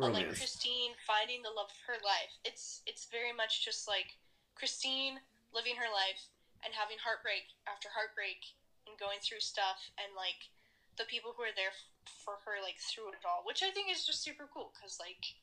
[0.00, 0.33] uh, like.
[0.35, 2.38] Christine finding the love of her life.
[2.44, 4.16] It's it's very much just like
[4.55, 5.20] Christine
[5.53, 6.31] living her life
[6.64, 8.55] and having heartbreak after heartbreak
[8.87, 10.48] and going through stuff and like
[10.96, 13.92] the people who are there f- for her like through it all, which I think
[13.92, 15.37] is just super cool because like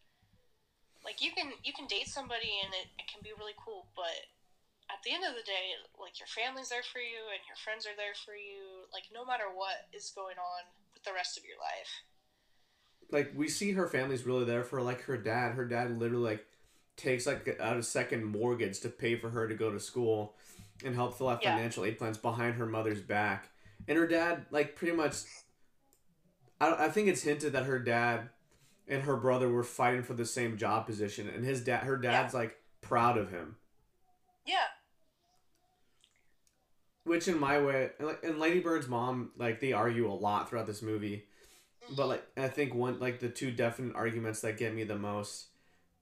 [1.05, 4.27] like you can you can date somebody and it, it can be really cool, but
[4.89, 7.85] at the end of the day, like your family's there for you and your friends
[7.85, 11.43] are there for you, like no matter what is going on with the rest of
[11.43, 11.91] your life.
[13.11, 15.53] like we see her family's really there for like her dad.
[15.53, 16.45] Her dad literally like
[16.95, 20.35] takes like out a second mortgage to pay for her to go to school
[20.83, 21.55] and help fill out Yeah.
[21.55, 23.49] financial aid plans behind her mother's back.
[23.87, 25.15] And her dad like pretty much.
[26.59, 28.29] I I think it's hinted that her dad
[28.87, 32.33] and her brother were fighting for the same job position, and his dad, her dad's
[32.33, 33.57] like proud of him.
[34.45, 34.63] Yeah,
[37.07, 40.49] Which in my way, and, like, and Lady Bird's mom, like they argue a lot
[40.49, 41.25] throughout this movie.
[41.95, 45.47] But like I think one like the two definite arguments that get me the most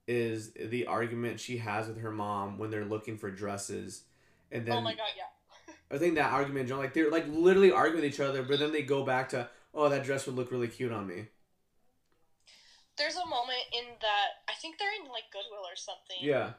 [0.07, 4.03] is the argument she has with her mom when they're looking for dresses,
[4.51, 5.73] and then oh my god, yeah.
[5.91, 8.71] I think that argument, John, like they're like literally arguing with each other, but then
[8.71, 11.27] they go back to oh that dress would look really cute on me.
[12.97, 16.17] There's a moment in that I think they're in like Goodwill or something.
[16.21, 16.57] Yeah,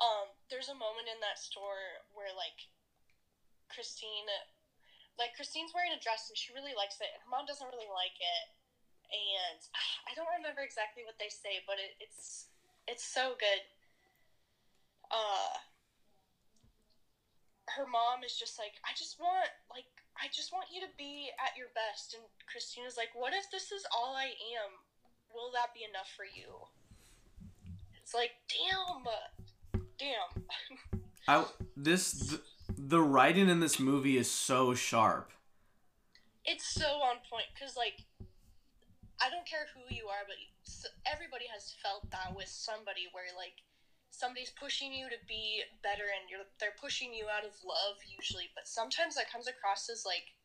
[0.00, 2.56] Um, there's a moment in that store where like
[3.72, 4.28] Christine,
[5.18, 7.90] like Christine's wearing a dress and she really likes it, and her mom doesn't really
[7.90, 8.46] like it,
[9.10, 9.60] and
[10.08, 12.50] I don't remember exactly what they say, but it, it's
[12.86, 13.62] it's so good.
[15.10, 15.58] Uh,
[17.74, 21.30] her mom is just like, I just want like I just want you to be
[21.36, 24.72] at your best, and Christine is like, What if this is all I am?
[25.34, 26.64] Will that be enough for you?
[28.00, 29.04] It's like, damn,
[29.98, 30.44] damn.
[31.28, 31.44] I
[31.76, 32.40] this the,
[32.76, 35.32] the writing in this movie is so sharp.
[36.44, 38.04] it's so on point because like
[39.20, 40.36] i don't care who you are but
[41.08, 43.64] everybody has felt that with somebody where like
[44.10, 48.48] somebody's pushing you to be better and you're they're pushing you out of love usually
[48.54, 50.36] but sometimes that comes across as like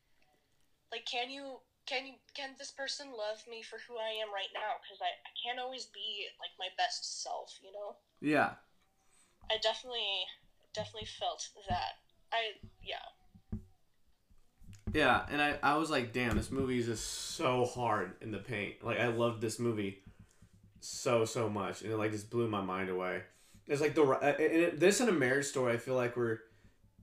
[0.92, 4.52] like can you can you can this person love me for who i am right
[4.56, 8.56] now because I, I can't always be like my best self you know Yeah.
[9.52, 10.24] i definitely
[10.74, 12.00] definitely felt that
[12.32, 12.38] i
[12.84, 12.96] yeah
[14.94, 17.06] Yeah, and I, I was like, damn, this movie is just
[17.36, 18.84] so hard in the paint.
[18.84, 20.00] Like I loved this movie
[20.80, 23.22] so so much, and it like just blew my mind away.
[23.68, 25.74] It's like the uh, and it, this and a marriage story.
[25.74, 26.40] I feel like we're.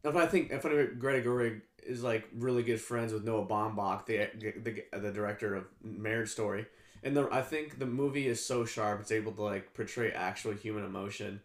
[0.05, 4.07] If I think if I Greta Gerwig is like really good friends with Noah Baumbach,
[4.07, 4.29] the
[4.61, 6.66] the, the director of Marriage Story,
[7.03, 9.01] and the I think the movie is so sharp.
[9.01, 11.40] It's able to like portray actual human emotion.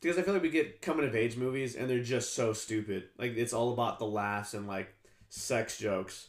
[0.00, 3.04] Because I feel like we get coming of age movies and they're just so stupid.
[3.18, 4.94] Like it's all about the laughs and like
[5.28, 6.28] sex jokes.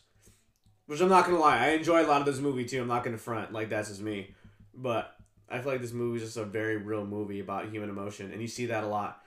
[0.88, 2.82] Which I'm not gonna lie, I enjoy a lot of this movie too.
[2.82, 4.34] I'm not gonna front like that's just me,
[4.73, 5.15] but
[5.47, 8.41] I feel like this movie is just a very real movie about human emotion, and
[8.41, 9.23] you see that a lot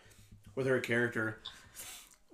[0.55, 1.39] with her character.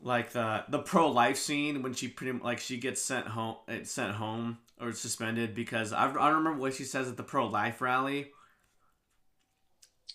[0.02, 4.14] Like the the pro life scene when she pretty like she gets sent home, sent
[4.14, 7.80] home or suspended because I, I don't remember what she says at the pro life
[7.80, 8.30] rally.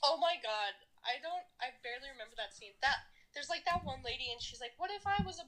[0.03, 3.99] oh my god i don't i barely remember that scene that there's like that one
[4.03, 5.47] lady and she's like what if i was a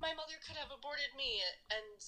[0.00, 1.40] my mother could have aborted me
[1.70, 1.98] and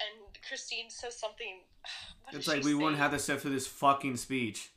[0.00, 1.64] and christine says something
[2.32, 4.68] It's like we wouldn't have to sit through this fucking speech.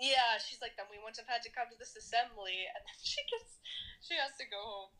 [0.00, 2.98] Yeah, she's like, then we wouldn't have had to come to this assembly, and then
[3.02, 3.62] she gets,
[4.02, 4.90] she has to go home.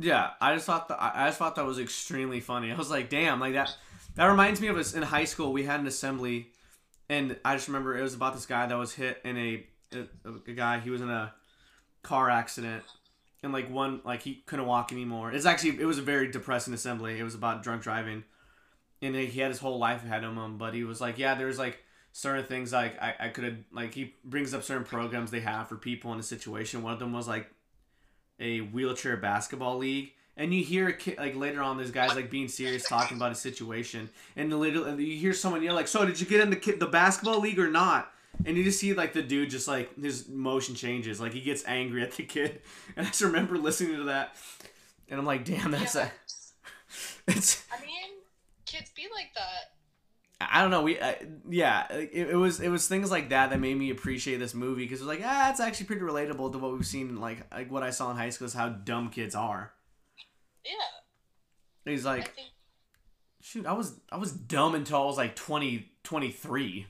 [0.00, 2.72] Yeah, I just thought that I just thought that was extremely funny.
[2.72, 3.76] I was like, damn, like that.
[4.16, 5.52] That reminds me of us in high school.
[5.52, 6.48] We had an assembly,
[7.08, 10.06] and I just remember it was about this guy that was hit in a a,
[10.48, 10.80] a guy.
[10.80, 11.34] He was in a
[12.02, 12.82] car accident,
[13.42, 15.32] and like one like he couldn't walk anymore.
[15.32, 17.18] It's actually it was a very depressing assembly.
[17.18, 18.24] It was about drunk driving,
[19.02, 20.56] and he had his whole life ahead of him.
[20.56, 21.78] But he was like, yeah, there's like
[22.12, 25.68] certain things like I, I could have like he brings up certain programs they have
[25.68, 26.82] for people in a situation.
[26.82, 27.50] One of them was like
[28.40, 30.12] a wheelchair basketball league.
[30.36, 33.30] And you hear a kid like later on, this guy's like being serious, talking about
[33.30, 36.40] a situation, and the little and you hear someone yell like, "So did you get
[36.40, 38.10] in the the basketball league or not?"
[38.46, 41.62] And you just see like the dude just like his motion changes, like he gets
[41.66, 42.62] angry at the kid.
[42.96, 44.34] And I just remember listening to that,
[45.10, 46.08] and I'm like, "Damn, that's yeah.
[46.08, 48.10] a it's." I mean,
[48.64, 49.72] kids be like that.
[50.40, 50.82] I don't know.
[50.82, 51.14] We uh,
[51.48, 54.84] yeah, it, it was it was things like that that made me appreciate this movie
[54.84, 57.20] because it was like ah, it's actually pretty relatable to what we've seen.
[57.20, 59.72] Like like what I saw in high school is how dumb kids are.
[60.64, 61.00] Yeah,
[61.84, 62.52] He's I like, think.
[63.40, 66.86] shoot, I was I was dumb until I was like 20, 23.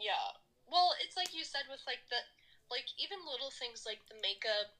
[0.00, 0.36] Yeah.
[0.66, 2.20] Well, it's like you said with like the
[2.70, 4.72] like even little things like the makeup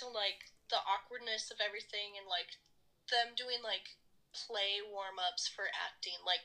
[0.00, 2.60] to like the awkwardness of everything and like
[3.08, 3.96] them doing like
[4.44, 6.20] play warm ups for acting.
[6.26, 6.44] Like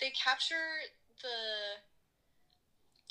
[0.00, 0.90] they capture
[1.22, 1.78] the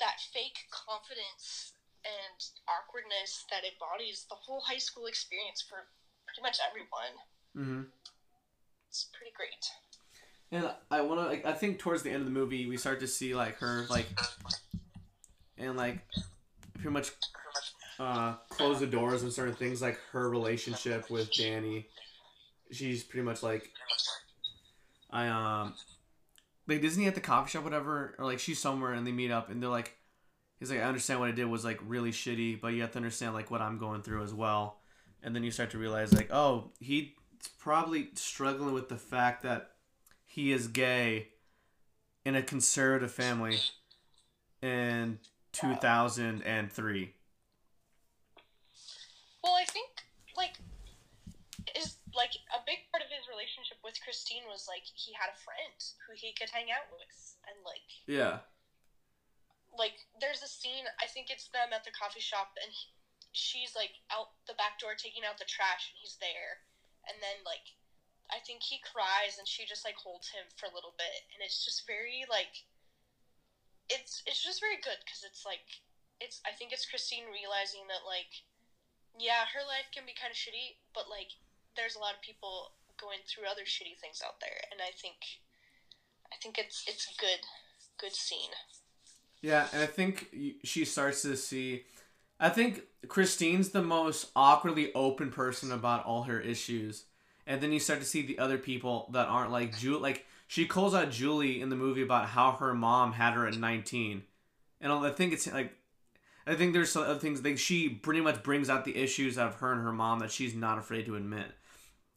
[0.00, 1.72] that fake confidence
[2.04, 5.86] and awkwardness that embodies the whole high school experience for
[6.26, 7.14] pretty much everyone.
[7.56, 7.82] Mm-hmm.
[8.88, 9.70] It's pretty great.
[10.50, 13.00] And I want to, like, I think towards the end of the movie, we start
[13.00, 14.06] to see like her, like,
[15.56, 16.00] and like,
[16.74, 17.12] pretty much,
[17.98, 21.86] uh, close the doors on certain things, like her relationship with Danny.
[22.72, 23.70] She's pretty much like,
[25.10, 25.74] I um,
[26.66, 29.50] like Disney at the coffee shop, whatever, or like she's somewhere and they meet up
[29.50, 29.96] and they're like,
[30.58, 32.98] he's like, I understand what I did was like really shitty, but you have to
[32.98, 34.78] understand like what I'm going through as well.
[35.22, 37.08] And then you start to realize like, oh, he's
[37.58, 39.70] probably struggling with the fact that
[40.24, 41.28] he is gay
[42.24, 43.58] in a conservative family
[44.62, 45.18] in
[45.52, 47.14] 2003.
[49.42, 49.88] Well, I think
[50.36, 50.54] like
[51.76, 52.30] is like
[52.72, 55.76] big part of his relationship with Christine was like he had a friend
[56.08, 58.40] who he could hang out with, and like Yeah.
[59.76, 62.88] like there's a scene I think it's them at the coffee shop, and he,
[63.36, 66.64] she's like out the back door taking out the trash, and he's there,
[67.04, 67.76] and then like
[68.32, 71.44] I think he cries, and she just like holds him for a little bit, and
[71.44, 72.64] it's just very like
[73.92, 75.84] it's it's just very good because it's like
[76.16, 78.48] it's I think it's Christine realizing that like
[79.12, 81.36] yeah, her life can be kind of shitty, but like
[81.76, 85.16] there's a lot of people going through other shitty things out there, and I think
[86.32, 87.40] I think it's it's good
[87.98, 88.50] good scene.
[89.40, 91.84] Yeah, and I think she starts to see.
[92.38, 97.04] I think Christine's the most awkwardly open person about all her issues,
[97.46, 100.00] and then you start to see the other people that aren't like Julie.
[100.00, 103.56] Like she calls out Julie in the movie about how her mom had her at
[103.56, 104.22] nineteen,
[104.80, 105.74] and I think it's like.
[106.44, 107.44] I think there's some other things.
[107.44, 110.56] Like she pretty much brings out the issues of her and her mom that she's
[110.56, 111.46] not afraid to admit,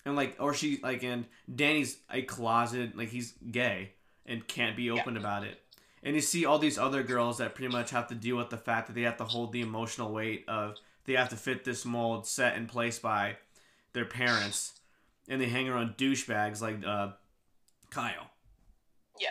[0.06, 3.92] and like, or she like, and Danny's a closet, like he's gay,
[4.26, 5.60] and can't be open about it.
[6.04, 8.58] And you see all these other girls that pretty much have to deal with the
[8.58, 10.76] fact that they have to hold the emotional weight of
[11.06, 13.38] they have to fit this mold set in place by
[13.94, 14.74] their parents,
[15.28, 17.10] and they hang around douchebags like uh,
[17.90, 18.30] Kyle.
[19.20, 19.30] Yeah.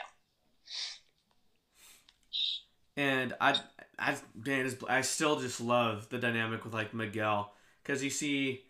[2.96, 3.60] And I,
[3.98, 7.52] I, man, I still just love the dynamic with like Miguel
[7.82, 8.62] because you see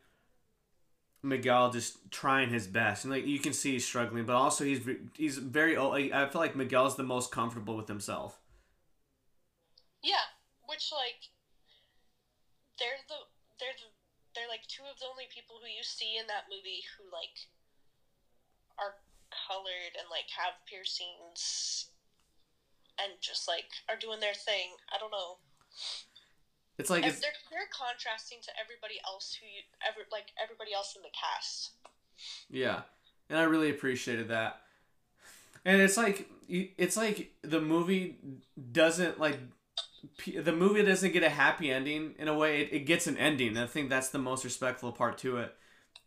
[1.25, 4.81] Miguel just trying his best, and like you can see he's struggling, but also he's
[5.17, 5.77] he's very.
[5.77, 8.39] I feel like Miguel's the most comfortable with himself.
[10.03, 10.29] Yeah,
[10.69, 11.33] which like
[12.79, 13.25] they're the
[13.59, 13.89] they're the
[14.35, 17.49] they're like two of the only people who you see in that movie who like
[18.79, 18.99] are
[19.31, 21.91] colored and like have piercings
[22.99, 24.75] and just like are doing their thing.
[24.93, 25.39] I don't know.
[26.79, 30.95] It's like it's, they're they're contrasting to everybody else who you ever like everybody else
[30.97, 31.71] in the cast.
[32.51, 32.83] Yeah,
[33.31, 34.61] and I really appreciated that.
[35.65, 38.17] And it's like it's like the movie
[38.73, 39.39] doesn't like
[40.43, 42.63] the movie doesn't get a happy ending in a way.
[42.63, 43.49] It, it gets an ending.
[43.49, 45.55] And I think that's the most respectful part to it.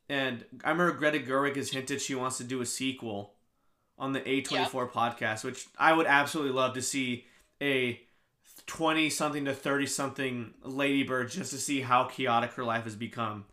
[0.09, 3.33] And I remember Greta Gerwig has hinted she wants to do a sequel
[3.99, 7.25] on the A24 podcast, which I would absolutely love to see
[7.61, 7.99] a
[8.65, 13.45] 20 something to 30 something ladybird just to see how chaotic her life has become.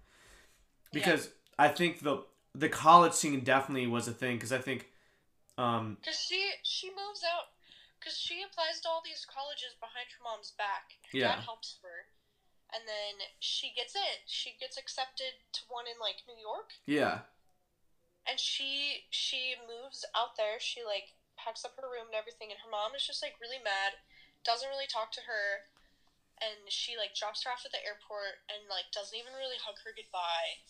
[0.92, 2.24] Because I think the
[2.54, 4.88] the college scene definitely was a thing because I think
[5.58, 7.50] um Cause she she moves out,
[8.02, 10.98] cause she applies to all these colleges behind her mom's back.
[11.12, 11.28] Her Yeah.
[11.34, 12.06] dad helps her,
[12.72, 14.22] and then she gets in.
[14.26, 17.20] She gets accepted to one in like New York, yeah
[18.26, 20.58] and she she moves out there.
[20.58, 23.60] She like packs up her room and everything, and her mom is just like really
[23.62, 24.00] mad,
[24.44, 25.66] doesn't really talk to her,
[26.40, 29.80] and she like drops her off at the airport and like doesn't even really hug
[29.84, 30.60] her goodbye,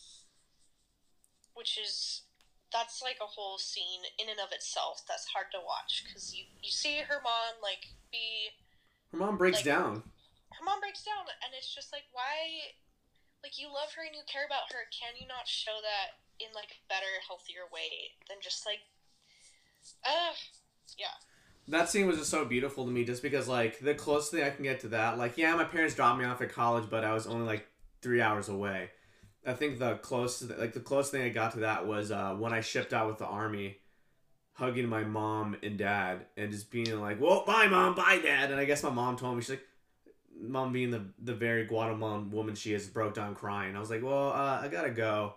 [1.54, 2.22] which is
[2.72, 6.42] that's like a whole scene in and of itself that's hard to watch because you
[6.58, 8.50] you see her mom like be
[9.14, 10.02] her mom breaks Like- down.
[10.58, 12.74] her mom breaks down and it's just like why
[13.46, 16.50] like you love her and you care about her can you not show that in
[16.50, 18.82] like a better healthier way than just like
[20.02, 20.34] uh
[20.98, 21.14] yeah
[21.68, 24.50] that scene was just so beautiful to me just because like the closest thing I
[24.50, 27.14] can get to that like yeah my parents dropped me off at college but I
[27.14, 27.66] was only like
[28.02, 28.90] three hours away.
[29.46, 32.52] I think the closest like the closest thing I got to that was uh, when
[32.52, 33.78] I shipped out with the army
[34.52, 38.50] hugging my mom and dad and just being like well bye mom bye dad.
[38.50, 39.64] And I guess my mom told me she's like
[40.38, 43.74] mom being the the very Guatemalan woman she is broke down crying.
[43.74, 45.34] I was like well uh, I gotta go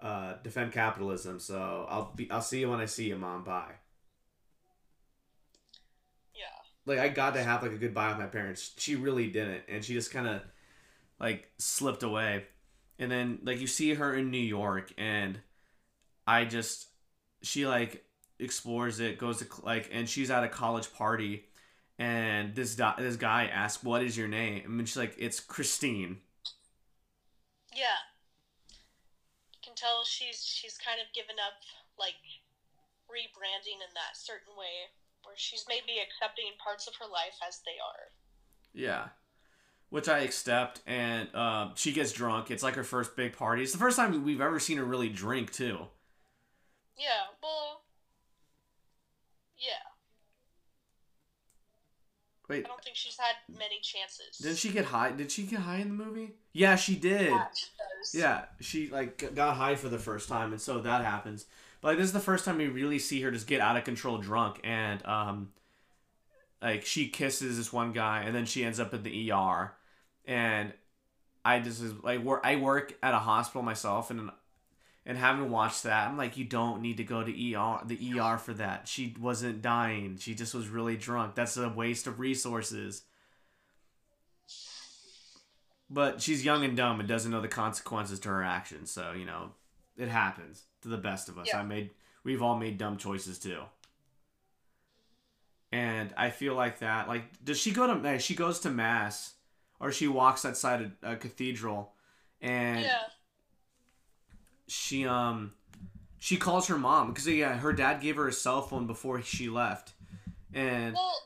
[0.00, 3.44] uh, defend capitalism so I'll be I'll see you when I see you mom.
[3.44, 3.74] Bye
[6.34, 6.44] yeah
[6.86, 8.72] like I got to have like a goodbye with my parents.
[8.78, 10.40] She really didn't, and she just kind of
[11.20, 12.44] like slipped away.
[12.98, 15.38] And then like you see her in New York, and
[16.26, 16.88] I just
[17.42, 18.04] she like
[18.38, 21.44] explores it, goes to like, and she's at a college party,
[21.98, 26.18] and this di- this guy asks, "What is your name?" And she's like, "It's Christine."
[27.76, 28.00] yeah
[29.52, 31.60] you can tell she's she's kind of given up
[32.00, 32.16] like
[33.04, 34.88] rebranding in that certain way
[35.26, 38.12] where she's maybe accepting parts of her life as they are
[38.72, 39.08] Yeah.
[39.88, 42.50] Which I accept, and uh, she gets drunk.
[42.50, 43.62] It's like her first big party.
[43.62, 45.78] It's the first time we've ever seen her really drink too.
[46.98, 47.82] yeah well
[49.58, 49.84] yeah
[52.48, 54.38] Wait, I don't think she's had many chances.
[54.38, 55.10] Didn't she get high?
[55.10, 56.34] Did she get high in the movie?
[56.52, 57.30] Yeah, she did.
[57.30, 58.18] Yeah, she.
[58.18, 61.46] Yeah, she like got high for the first time, and so that happens.
[61.80, 63.84] But like, this is the first time we really see her just get out of
[63.84, 65.52] control drunk, and um,
[66.62, 69.74] like she kisses this one guy, and then she ends up in the ER,
[70.24, 70.72] and
[71.44, 72.40] I just is like work.
[72.44, 74.30] I work at a hospital myself, and
[75.04, 78.38] and having watched that, I'm like, you don't need to go to ER the ER
[78.38, 78.88] for that.
[78.88, 80.16] She wasn't dying.
[80.18, 81.36] She just was really drunk.
[81.36, 83.02] That's a waste of resources.
[85.88, 88.90] But she's young and dumb and doesn't know the consequences to her actions.
[88.90, 89.52] So, you know,
[89.96, 91.48] it happens to the best of us.
[91.48, 91.60] Yeah.
[91.60, 91.90] I made
[92.24, 93.60] we've all made dumb choices too.
[95.72, 99.34] And I feel like that like does she go to she goes to mass
[99.80, 101.92] or she walks outside a, a cathedral
[102.40, 103.02] and Yeah.
[104.68, 105.52] she um
[106.18, 109.48] she calls her mom because yeah her dad gave her a cell phone before she
[109.48, 109.92] left
[110.54, 111.18] and Well,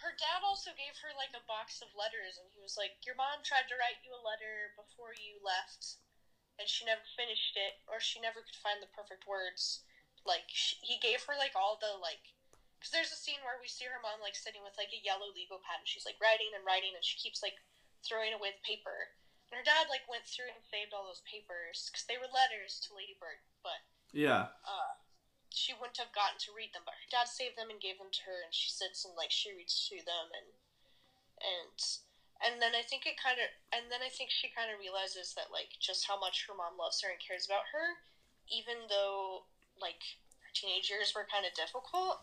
[0.00, 3.12] her dad also gave her like a box of letters, and he was like, "Your
[3.20, 6.00] mom tried to write you a letter before you left,
[6.58, 9.80] and she never finished it, or she never could find the perfect words."
[10.26, 12.34] Like sh he gave her like all the like,
[12.76, 15.30] because there's a scene where we see her mom like sitting with like a yellow
[15.32, 17.56] legal pad, and she's like writing and writing, and she keeps like
[18.04, 19.14] throwing away the paper.
[19.48, 22.76] And her dad like went through and saved all those papers because they were letters
[22.84, 23.80] to Lady Bird, but
[24.12, 24.98] yeah uh,
[25.48, 28.12] she wouldn't have gotten to read them, but her dad saved them and gave them
[28.12, 30.48] to her, and she sits and like she reads through them, and
[31.40, 31.78] and
[32.44, 35.34] and then I think it kind of, and then I think she kind of realizes
[35.34, 37.98] that like just how much her mom loves her and cares about her,
[38.50, 39.46] even though
[39.80, 40.00] like
[40.42, 42.22] her teenage years were kind of difficult,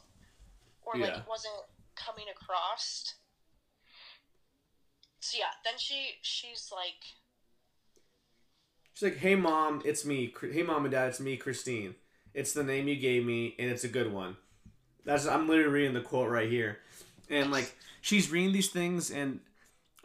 [0.84, 1.20] or like Yeah.
[1.20, 1.59] it wasn't
[1.95, 3.16] coming across.
[5.20, 7.01] So yeah, then she she's like,
[8.93, 10.34] She's like, "Hey mom, it's me.
[10.39, 11.95] Hey mom and dad, it's me, Christine.
[12.34, 14.38] It's the name you gave me, and it's a good one."
[15.03, 16.80] That's I'm literally reading the quote right here,
[17.30, 19.39] and like she's reading these things, and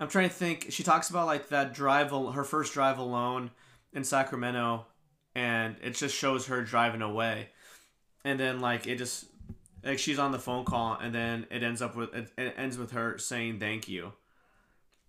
[0.01, 0.67] I'm trying to think.
[0.71, 3.51] She talks about like that drive, her first drive alone
[3.93, 4.87] in Sacramento,
[5.35, 7.51] and it just shows her driving away,
[8.25, 9.27] and then like it just
[9.85, 12.79] like she's on the phone call, and then it ends up with it, it ends
[12.79, 14.13] with her saying thank you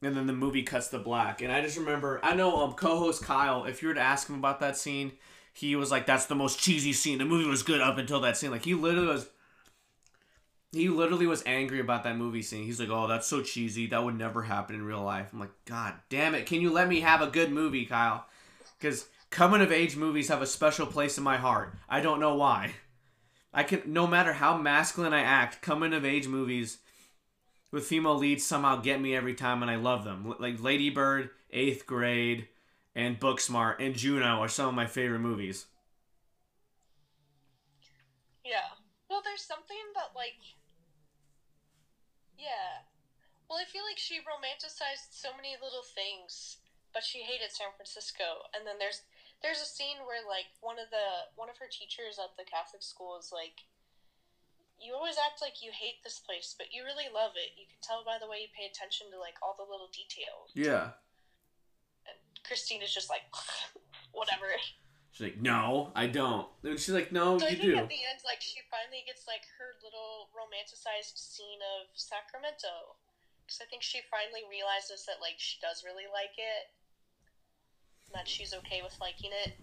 [0.01, 1.41] and then the movie cuts to black.
[1.41, 3.65] And I just remember, I know um, co-host Kyle.
[3.65, 5.13] If you were to ask him about that scene,
[5.53, 7.17] he was like, "That's the most cheesy scene.
[7.17, 9.29] The movie was good up until that scene." Like he literally was,
[10.71, 12.63] he literally was angry about that movie scene.
[12.63, 13.87] He's like, "Oh, that's so cheesy.
[13.87, 16.45] That would never happen in real life." I'm like, "God damn it!
[16.45, 18.25] Can you let me have a good movie, Kyle?"
[18.79, 21.75] Because coming of age movies have a special place in my heart.
[21.89, 22.73] I don't know why.
[23.53, 26.77] I can, no matter how masculine I act, coming of age movies
[27.71, 30.35] with female leads somehow get me every time, and I love them.
[30.39, 32.47] Like Lady Bird, Eighth Grade,
[32.95, 35.65] and Booksmart, and Juno are some of my favorite movies.
[38.45, 38.71] Yeah.
[39.09, 40.35] Well, there's something that like.
[42.41, 42.89] Yeah.
[43.45, 46.57] Well, I feel like she romanticized so many little things,
[46.89, 48.49] but she hated San Francisco.
[48.49, 49.05] And then there's
[49.45, 52.81] there's a scene where like one of the one of her teachers at the Catholic
[52.81, 53.69] school is like,
[54.81, 57.53] "You always act like you hate this place, but you really love it.
[57.53, 60.49] You can tell by the way you pay attention to like all the little details."
[60.57, 60.97] Yeah.
[62.09, 63.29] And Christine is just like,
[64.11, 64.57] whatever.
[65.11, 66.47] She's like, no, I don't.
[66.63, 67.75] And she's like, no, So I you think do.
[67.75, 72.95] at the end, like she finally gets like her little romanticized scene of Sacramento,
[73.45, 76.71] because I think she finally realizes that like she does really like it,
[78.07, 79.53] and that she's okay with liking it.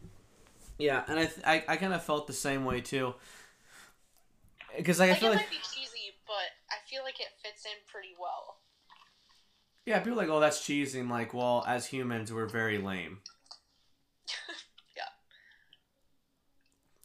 [0.79, 3.15] Yeah, and I, th- I, I kind of felt the same way too.
[4.77, 7.65] Because like, I feel it like, might be cheesy, but I feel like it fits
[7.65, 8.59] in pretty well.
[9.87, 11.01] yeah, people are like, oh, that's cheesy.
[11.01, 13.21] And like, well, as humans, we're very lame.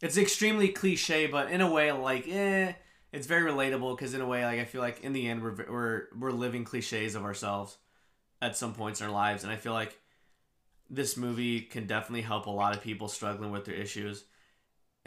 [0.04, 2.74] It's extremely cliche, but in a way, like, eh,
[3.10, 3.96] it's very relatable.
[3.96, 6.64] Because in a way, like, I feel like in the end, we're we're we're living
[6.64, 7.78] cliches of ourselves
[8.42, 9.98] at some points in our lives, and I feel like
[10.90, 14.24] this movie can definitely help a lot of people struggling with their issues.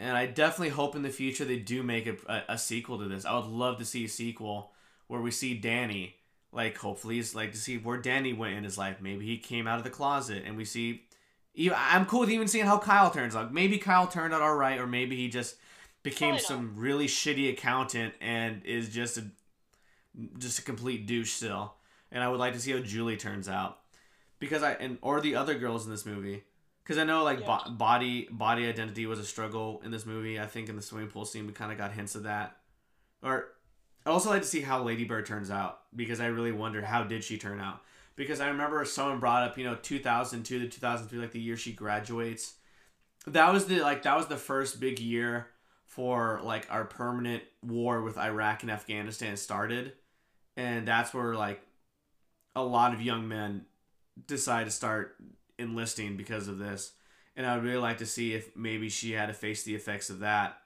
[0.00, 3.04] And I definitely hope in the future they do make a, a, a sequel to
[3.04, 3.24] this.
[3.24, 4.72] I would love to see a sequel
[5.06, 6.16] where we see Danny,
[6.52, 8.96] like hopefully, he's like to see where Danny went in his life.
[9.00, 11.04] Maybe he came out of the closet, and we see.
[11.74, 13.52] I'm cool with even seeing how Kyle turns out.
[13.52, 15.56] Maybe Kyle turned out all right, or maybe he just
[16.02, 16.48] became Probably not.
[16.48, 19.24] some really shitty accountant and is just a
[20.38, 21.74] just a complete douche still.
[22.10, 23.78] And I would like to see how Julie turns out
[24.38, 26.44] because I and or the other girls in this movie
[26.82, 30.40] because I know like bo- body body identity was a struggle in this movie.
[30.40, 32.56] I think in the swimming pool scene we kind of got hints of that.
[33.22, 33.48] Or
[34.06, 37.02] I also like to see how Lady Bird turns out because I really wonder how
[37.02, 37.82] did she turn out
[38.18, 41.72] because I remember someone brought up you know 2002 to 2003 like the year she
[41.72, 42.54] graduates.
[43.26, 45.46] That was the like that was the first big year
[45.86, 49.92] for like our permanent war with Iraq and Afghanistan started,
[50.56, 51.62] and that's where like
[52.54, 53.64] a lot of young men
[54.26, 55.16] decide to start
[55.58, 56.92] enlisting because of this.
[57.36, 60.10] And I would really like to see if maybe she had to face the effects
[60.10, 60.58] of that.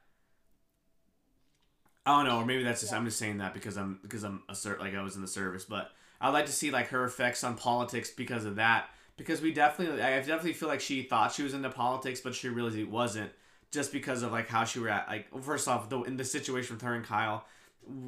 [2.07, 4.42] I don't know, or maybe that's just I'm just saying that because I'm because I'm
[4.48, 5.92] a cert like I was in the service, but
[6.23, 8.89] I'd like to see like her effects on politics because of that.
[9.16, 12.49] Because we definitely, I definitely feel like she thought she was into politics, but she
[12.49, 13.31] really wasn't,
[13.70, 15.09] just because of like how she react.
[15.09, 17.45] Like first off, the in the situation with her and Kyle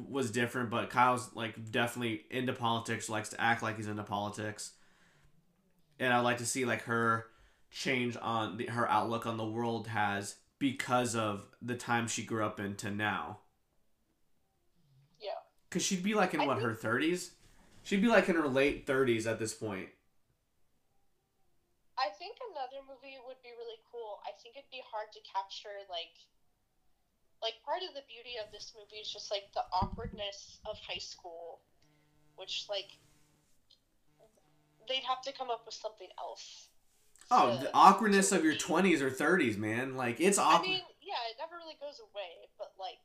[0.09, 4.71] was different, but Kyle's like definitely into politics, likes to act like he's into politics,
[5.99, 7.27] and I'd like to see like her
[7.69, 12.43] change on the, her outlook on the world has because of the time she grew
[12.43, 13.39] up in to now.
[15.19, 15.31] Yeah.
[15.69, 17.31] Cause she'd be like in I what her thirties.
[17.85, 19.89] She'd be like in her late thirties at this point.
[21.97, 24.19] I think another movie would be really cool.
[24.25, 26.17] I think it'd be hard to capture like
[27.45, 30.97] like part of the beauty of this movie is just like the awkwardness of high
[30.97, 31.61] school,
[32.41, 32.97] which like
[34.89, 36.67] they'd have to come up with something else.
[37.29, 39.95] Oh, to- the awkwardness of your twenties or thirties, man.
[39.95, 40.69] Like it's I awkward.
[40.73, 42.97] mean, yeah, it never really goes away, but like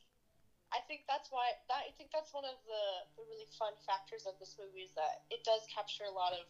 [0.70, 2.84] I think that's why that I think that's one of the,
[3.18, 6.46] the really fun factors of this movie is that it does capture a lot of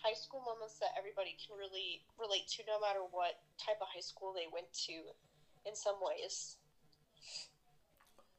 [0.00, 4.04] high school moments that everybody can really relate to no matter what type of high
[4.04, 5.12] school they went to
[5.68, 6.56] in some ways.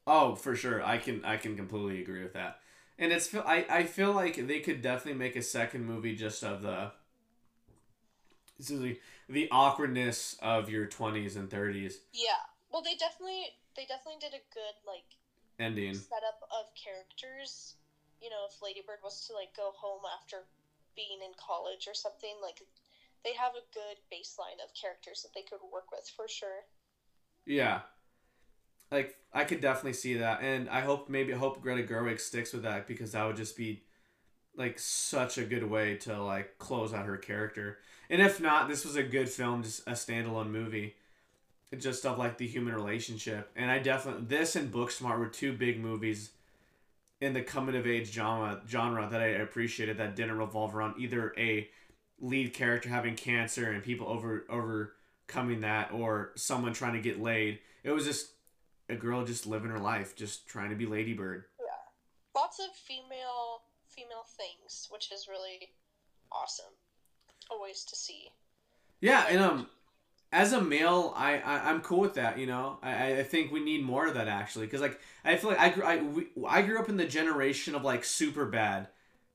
[0.07, 0.81] Oh, for sure.
[0.81, 2.59] I can I can completely agree with that.
[2.97, 6.61] And it's I, I feel like they could definitely make a second movie just of
[6.61, 6.91] the
[8.59, 8.99] the,
[9.29, 12.41] the awkwardness of your twenties and thirties Yeah.
[12.71, 15.18] Well, they definitely they definitely did a good like
[15.59, 15.93] ending.
[15.93, 17.75] setup of characters.
[18.21, 20.47] You know, if Ladybird was to like go home after
[20.95, 22.61] being in college or something, like
[23.23, 26.65] they have a good baseline of characters that they could work with for sure.
[27.45, 27.81] Yeah.
[28.91, 32.63] Like I could definitely see that, and I hope maybe hope Greta Gerwig sticks with
[32.63, 33.83] that because that would just be
[34.55, 37.77] like such a good way to like close out her character.
[38.09, 40.95] And if not, this was a good film, just a standalone movie,
[41.77, 43.51] just of like the human relationship.
[43.55, 46.31] And I definitely this and Booksmart were two big movies
[47.21, 51.33] in the coming of age genre genre that I appreciated that didn't revolve around either
[51.37, 51.69] a
[52.19, 57.59] lead character having cancer and people over overcoming that or someone trying to get laid.
[57.83, 58.31] It was just
[58.89, 61.45] a girl just living her life, just trying to be Ladybird.
[61.59, 62.41] Yeah.
[62.41, 65.69] Lots of female female things, which is really
[66.31, 66.73] awesome.
[67.51, 68.31] Always to see.
[69.01, 69.67] Yeah, and um,
[70.31, 72.37] as a male, I, I I'm cool with that.
[72.37, 75.49] You know, I I think we need more of that actually, because like I feel
[75.51, 78.87] like I grew I we, I grew up in the generation of like Superbad,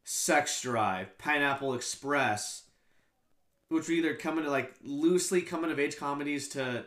[0.05, 2.65] Sex Drive, Pineapple Express,
[3.69, 6.85] which were either coming to like loosely coming of age comedies to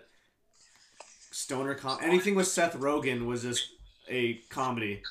[1.31, 3.69] stoner com anything with Seth Rogen was just
[4.09, 5.01] a comedy.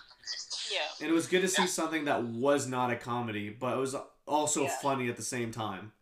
[0.72, 0.80] Yeah.
[1.01, 3.94] And it was good to see something that was not a comedy, but it was
[4.26, 4.76] also Yeah.
[4.82, 5.92] funny at the same time.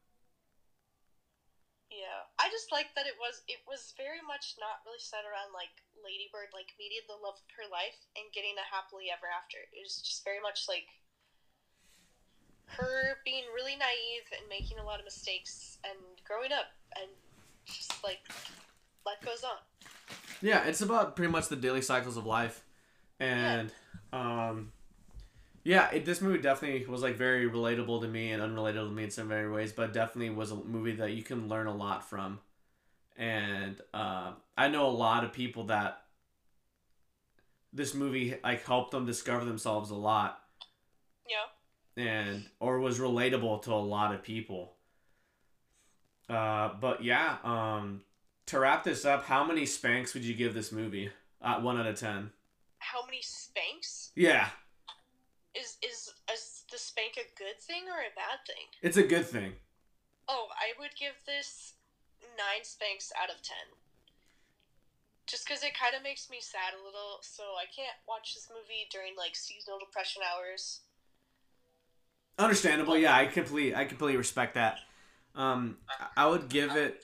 [2.45, 2.51] Yeah.
[2.51, 5.73] I just like that it was it was very much not really set around like
[5.97, 9.57] Ladybird like meeting the love of her life and getting a happily ever after.
[9.73, 10.93] It was just very much like
[12.77, 15.97] her being really naive and making a lot of mistakes and
[16.29, 17.09] growing up and
[17.65, 18.21] just like
[19.07, 19.57] life goes on.
[20.43, 22.63] Yeah, it's about pretty much the daily cycles of life,
[23.21, 23.73] and
[24.13, 24.73] um,
[25.65, 29.05] yeah, it, this movie definitely was like very relatable to me and unrelatable to me
[29.05, 32.09] in some very ways, but definitely was a movie that you can learn a lot
[32.09, 32.41] from,
[33.17, 36.03] and uh, I know a lot of people that
[37.73, 40.41] this movie like helped them discover themselves a lot
[41.29, 41.47] Yeah.
[41.97, 44.77] and or was relatable to a lot of people.
[46.29, 48.03] Uh, but yeah, um,
[48.47, 51.11] to wrap this up, how many spanks would you give this movie?
[51.43, 52.31] Uh, one out of ten.
[52.79, 54.13] How many spanks?
[54.15, 54.49] Yeah,
[55.55, 58.67] Is is is the spank a good thing or a bad thing?
[58.83, 59.53] it's a good thing.
[60.29, 61.75] Oh, I would give this
[62.37, 63.77] nine spanks out of ten.
[65.27, 68.49] Just because it kind of makes me sad a little, so I can't watch this
[68.51, 70.81] movie during like seasonal depression hours.
[72.39, 72.99] Understandable.
[72.99, 74.81] Yeah, I completely, I completely respect that.
[75.35, 75.79] Um,
[76.17, 77.03] I would give it,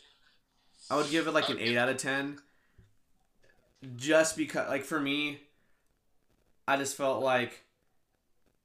[0.91, 2.41] I would give it like an eight out of ten.
[3.97, 5.41] Just because, like for me,
[6.69, 7.65] I just felt like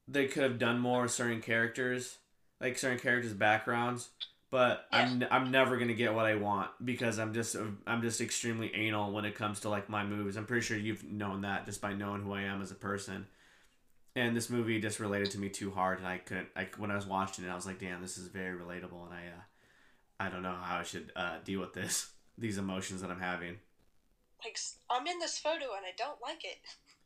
[0.07, 2.17] they could have done more with certain characters,
[2.61, 4.09] like certain characters' backgrounds.
[4.51, 8.73] But I'm, I'm never gonna get what I want because I'm just, I'm just extremely
[8.73, 10.37] anal when it comes to like my movies.
[10.37, 13.27] I'm pretty sure you've known that just by knowing who I am as a person
[14.15, 16.95] and this movie just related to me too hard and i couldn't like when i
[16.95, 19.41] was watching it i was like damn this is very relatable and i uh
[20.21, 23.57] i don't know how i should uh deal with this these emotions that i'm having
[24.43, 24.57] Like
[24.89, 26.57] I'm in this photo and I don't like it.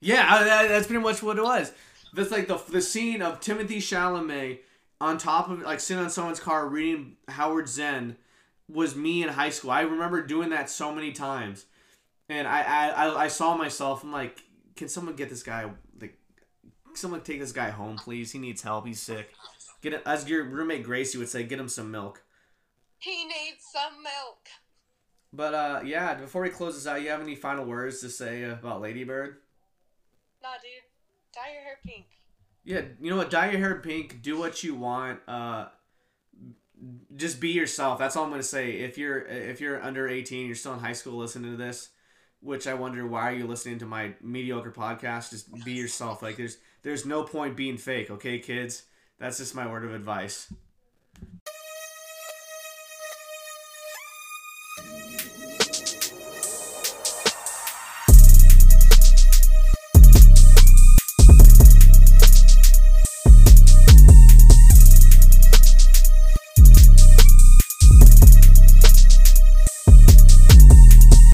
[0.01, 1.71] yeah I, that, that's pretty much what it was
[2.13, 4.59] that's like the the scene of Timothée Chalamet
[5.01, 8.17] on top of like sitting on someone's car reading Howard Zinn
[8.67, 9.71] was me in high school.
[9.71, 11.65] I remember doing that so many times.
[12.29, 14.39] And i i i, saw myself i'm like
[14.75, 16.17] can someone get this guy like
[16.93, 18.31] someone take this guy home please?
[18.31, 18.85] He needs help.
[18.85, 19.33] He's sick.
[19.81, 22.23] Get it as your roommate gracie would say get him some milk.
[22.99, 24.47] He needs some milk.
[25.33, 28.43] but uh yeah before we close this out you have any final words to say
[28.43, 29.37] about ladybird
[30.41, 30.88] Nah, dude.
[31.39, 32.05] Dye your hair pink.
[32.63, 33.29] Yeah, you know what?
[33.29, 34.21] Dye your hair pink.
[34.21, 35.19] Do what you want.
[35.27, 35.67] Uh,
[37.15, 37.99] just be yourself.
[37.99, 38.71] That's all I'm gonna say.
[38.71, 41.89] If you're if you're under 18, you're still in high school listening to this,
[42.41, 45.31] which I wonder why are you listening to my mediocre podcast?
[45.31, 46.21] Just be yourself.
[46.21, 48.11] Like there's there's no point being fake.
[48.11, 48.83] Okay, kids.
[49.19, 50.51] That's just my word of advice.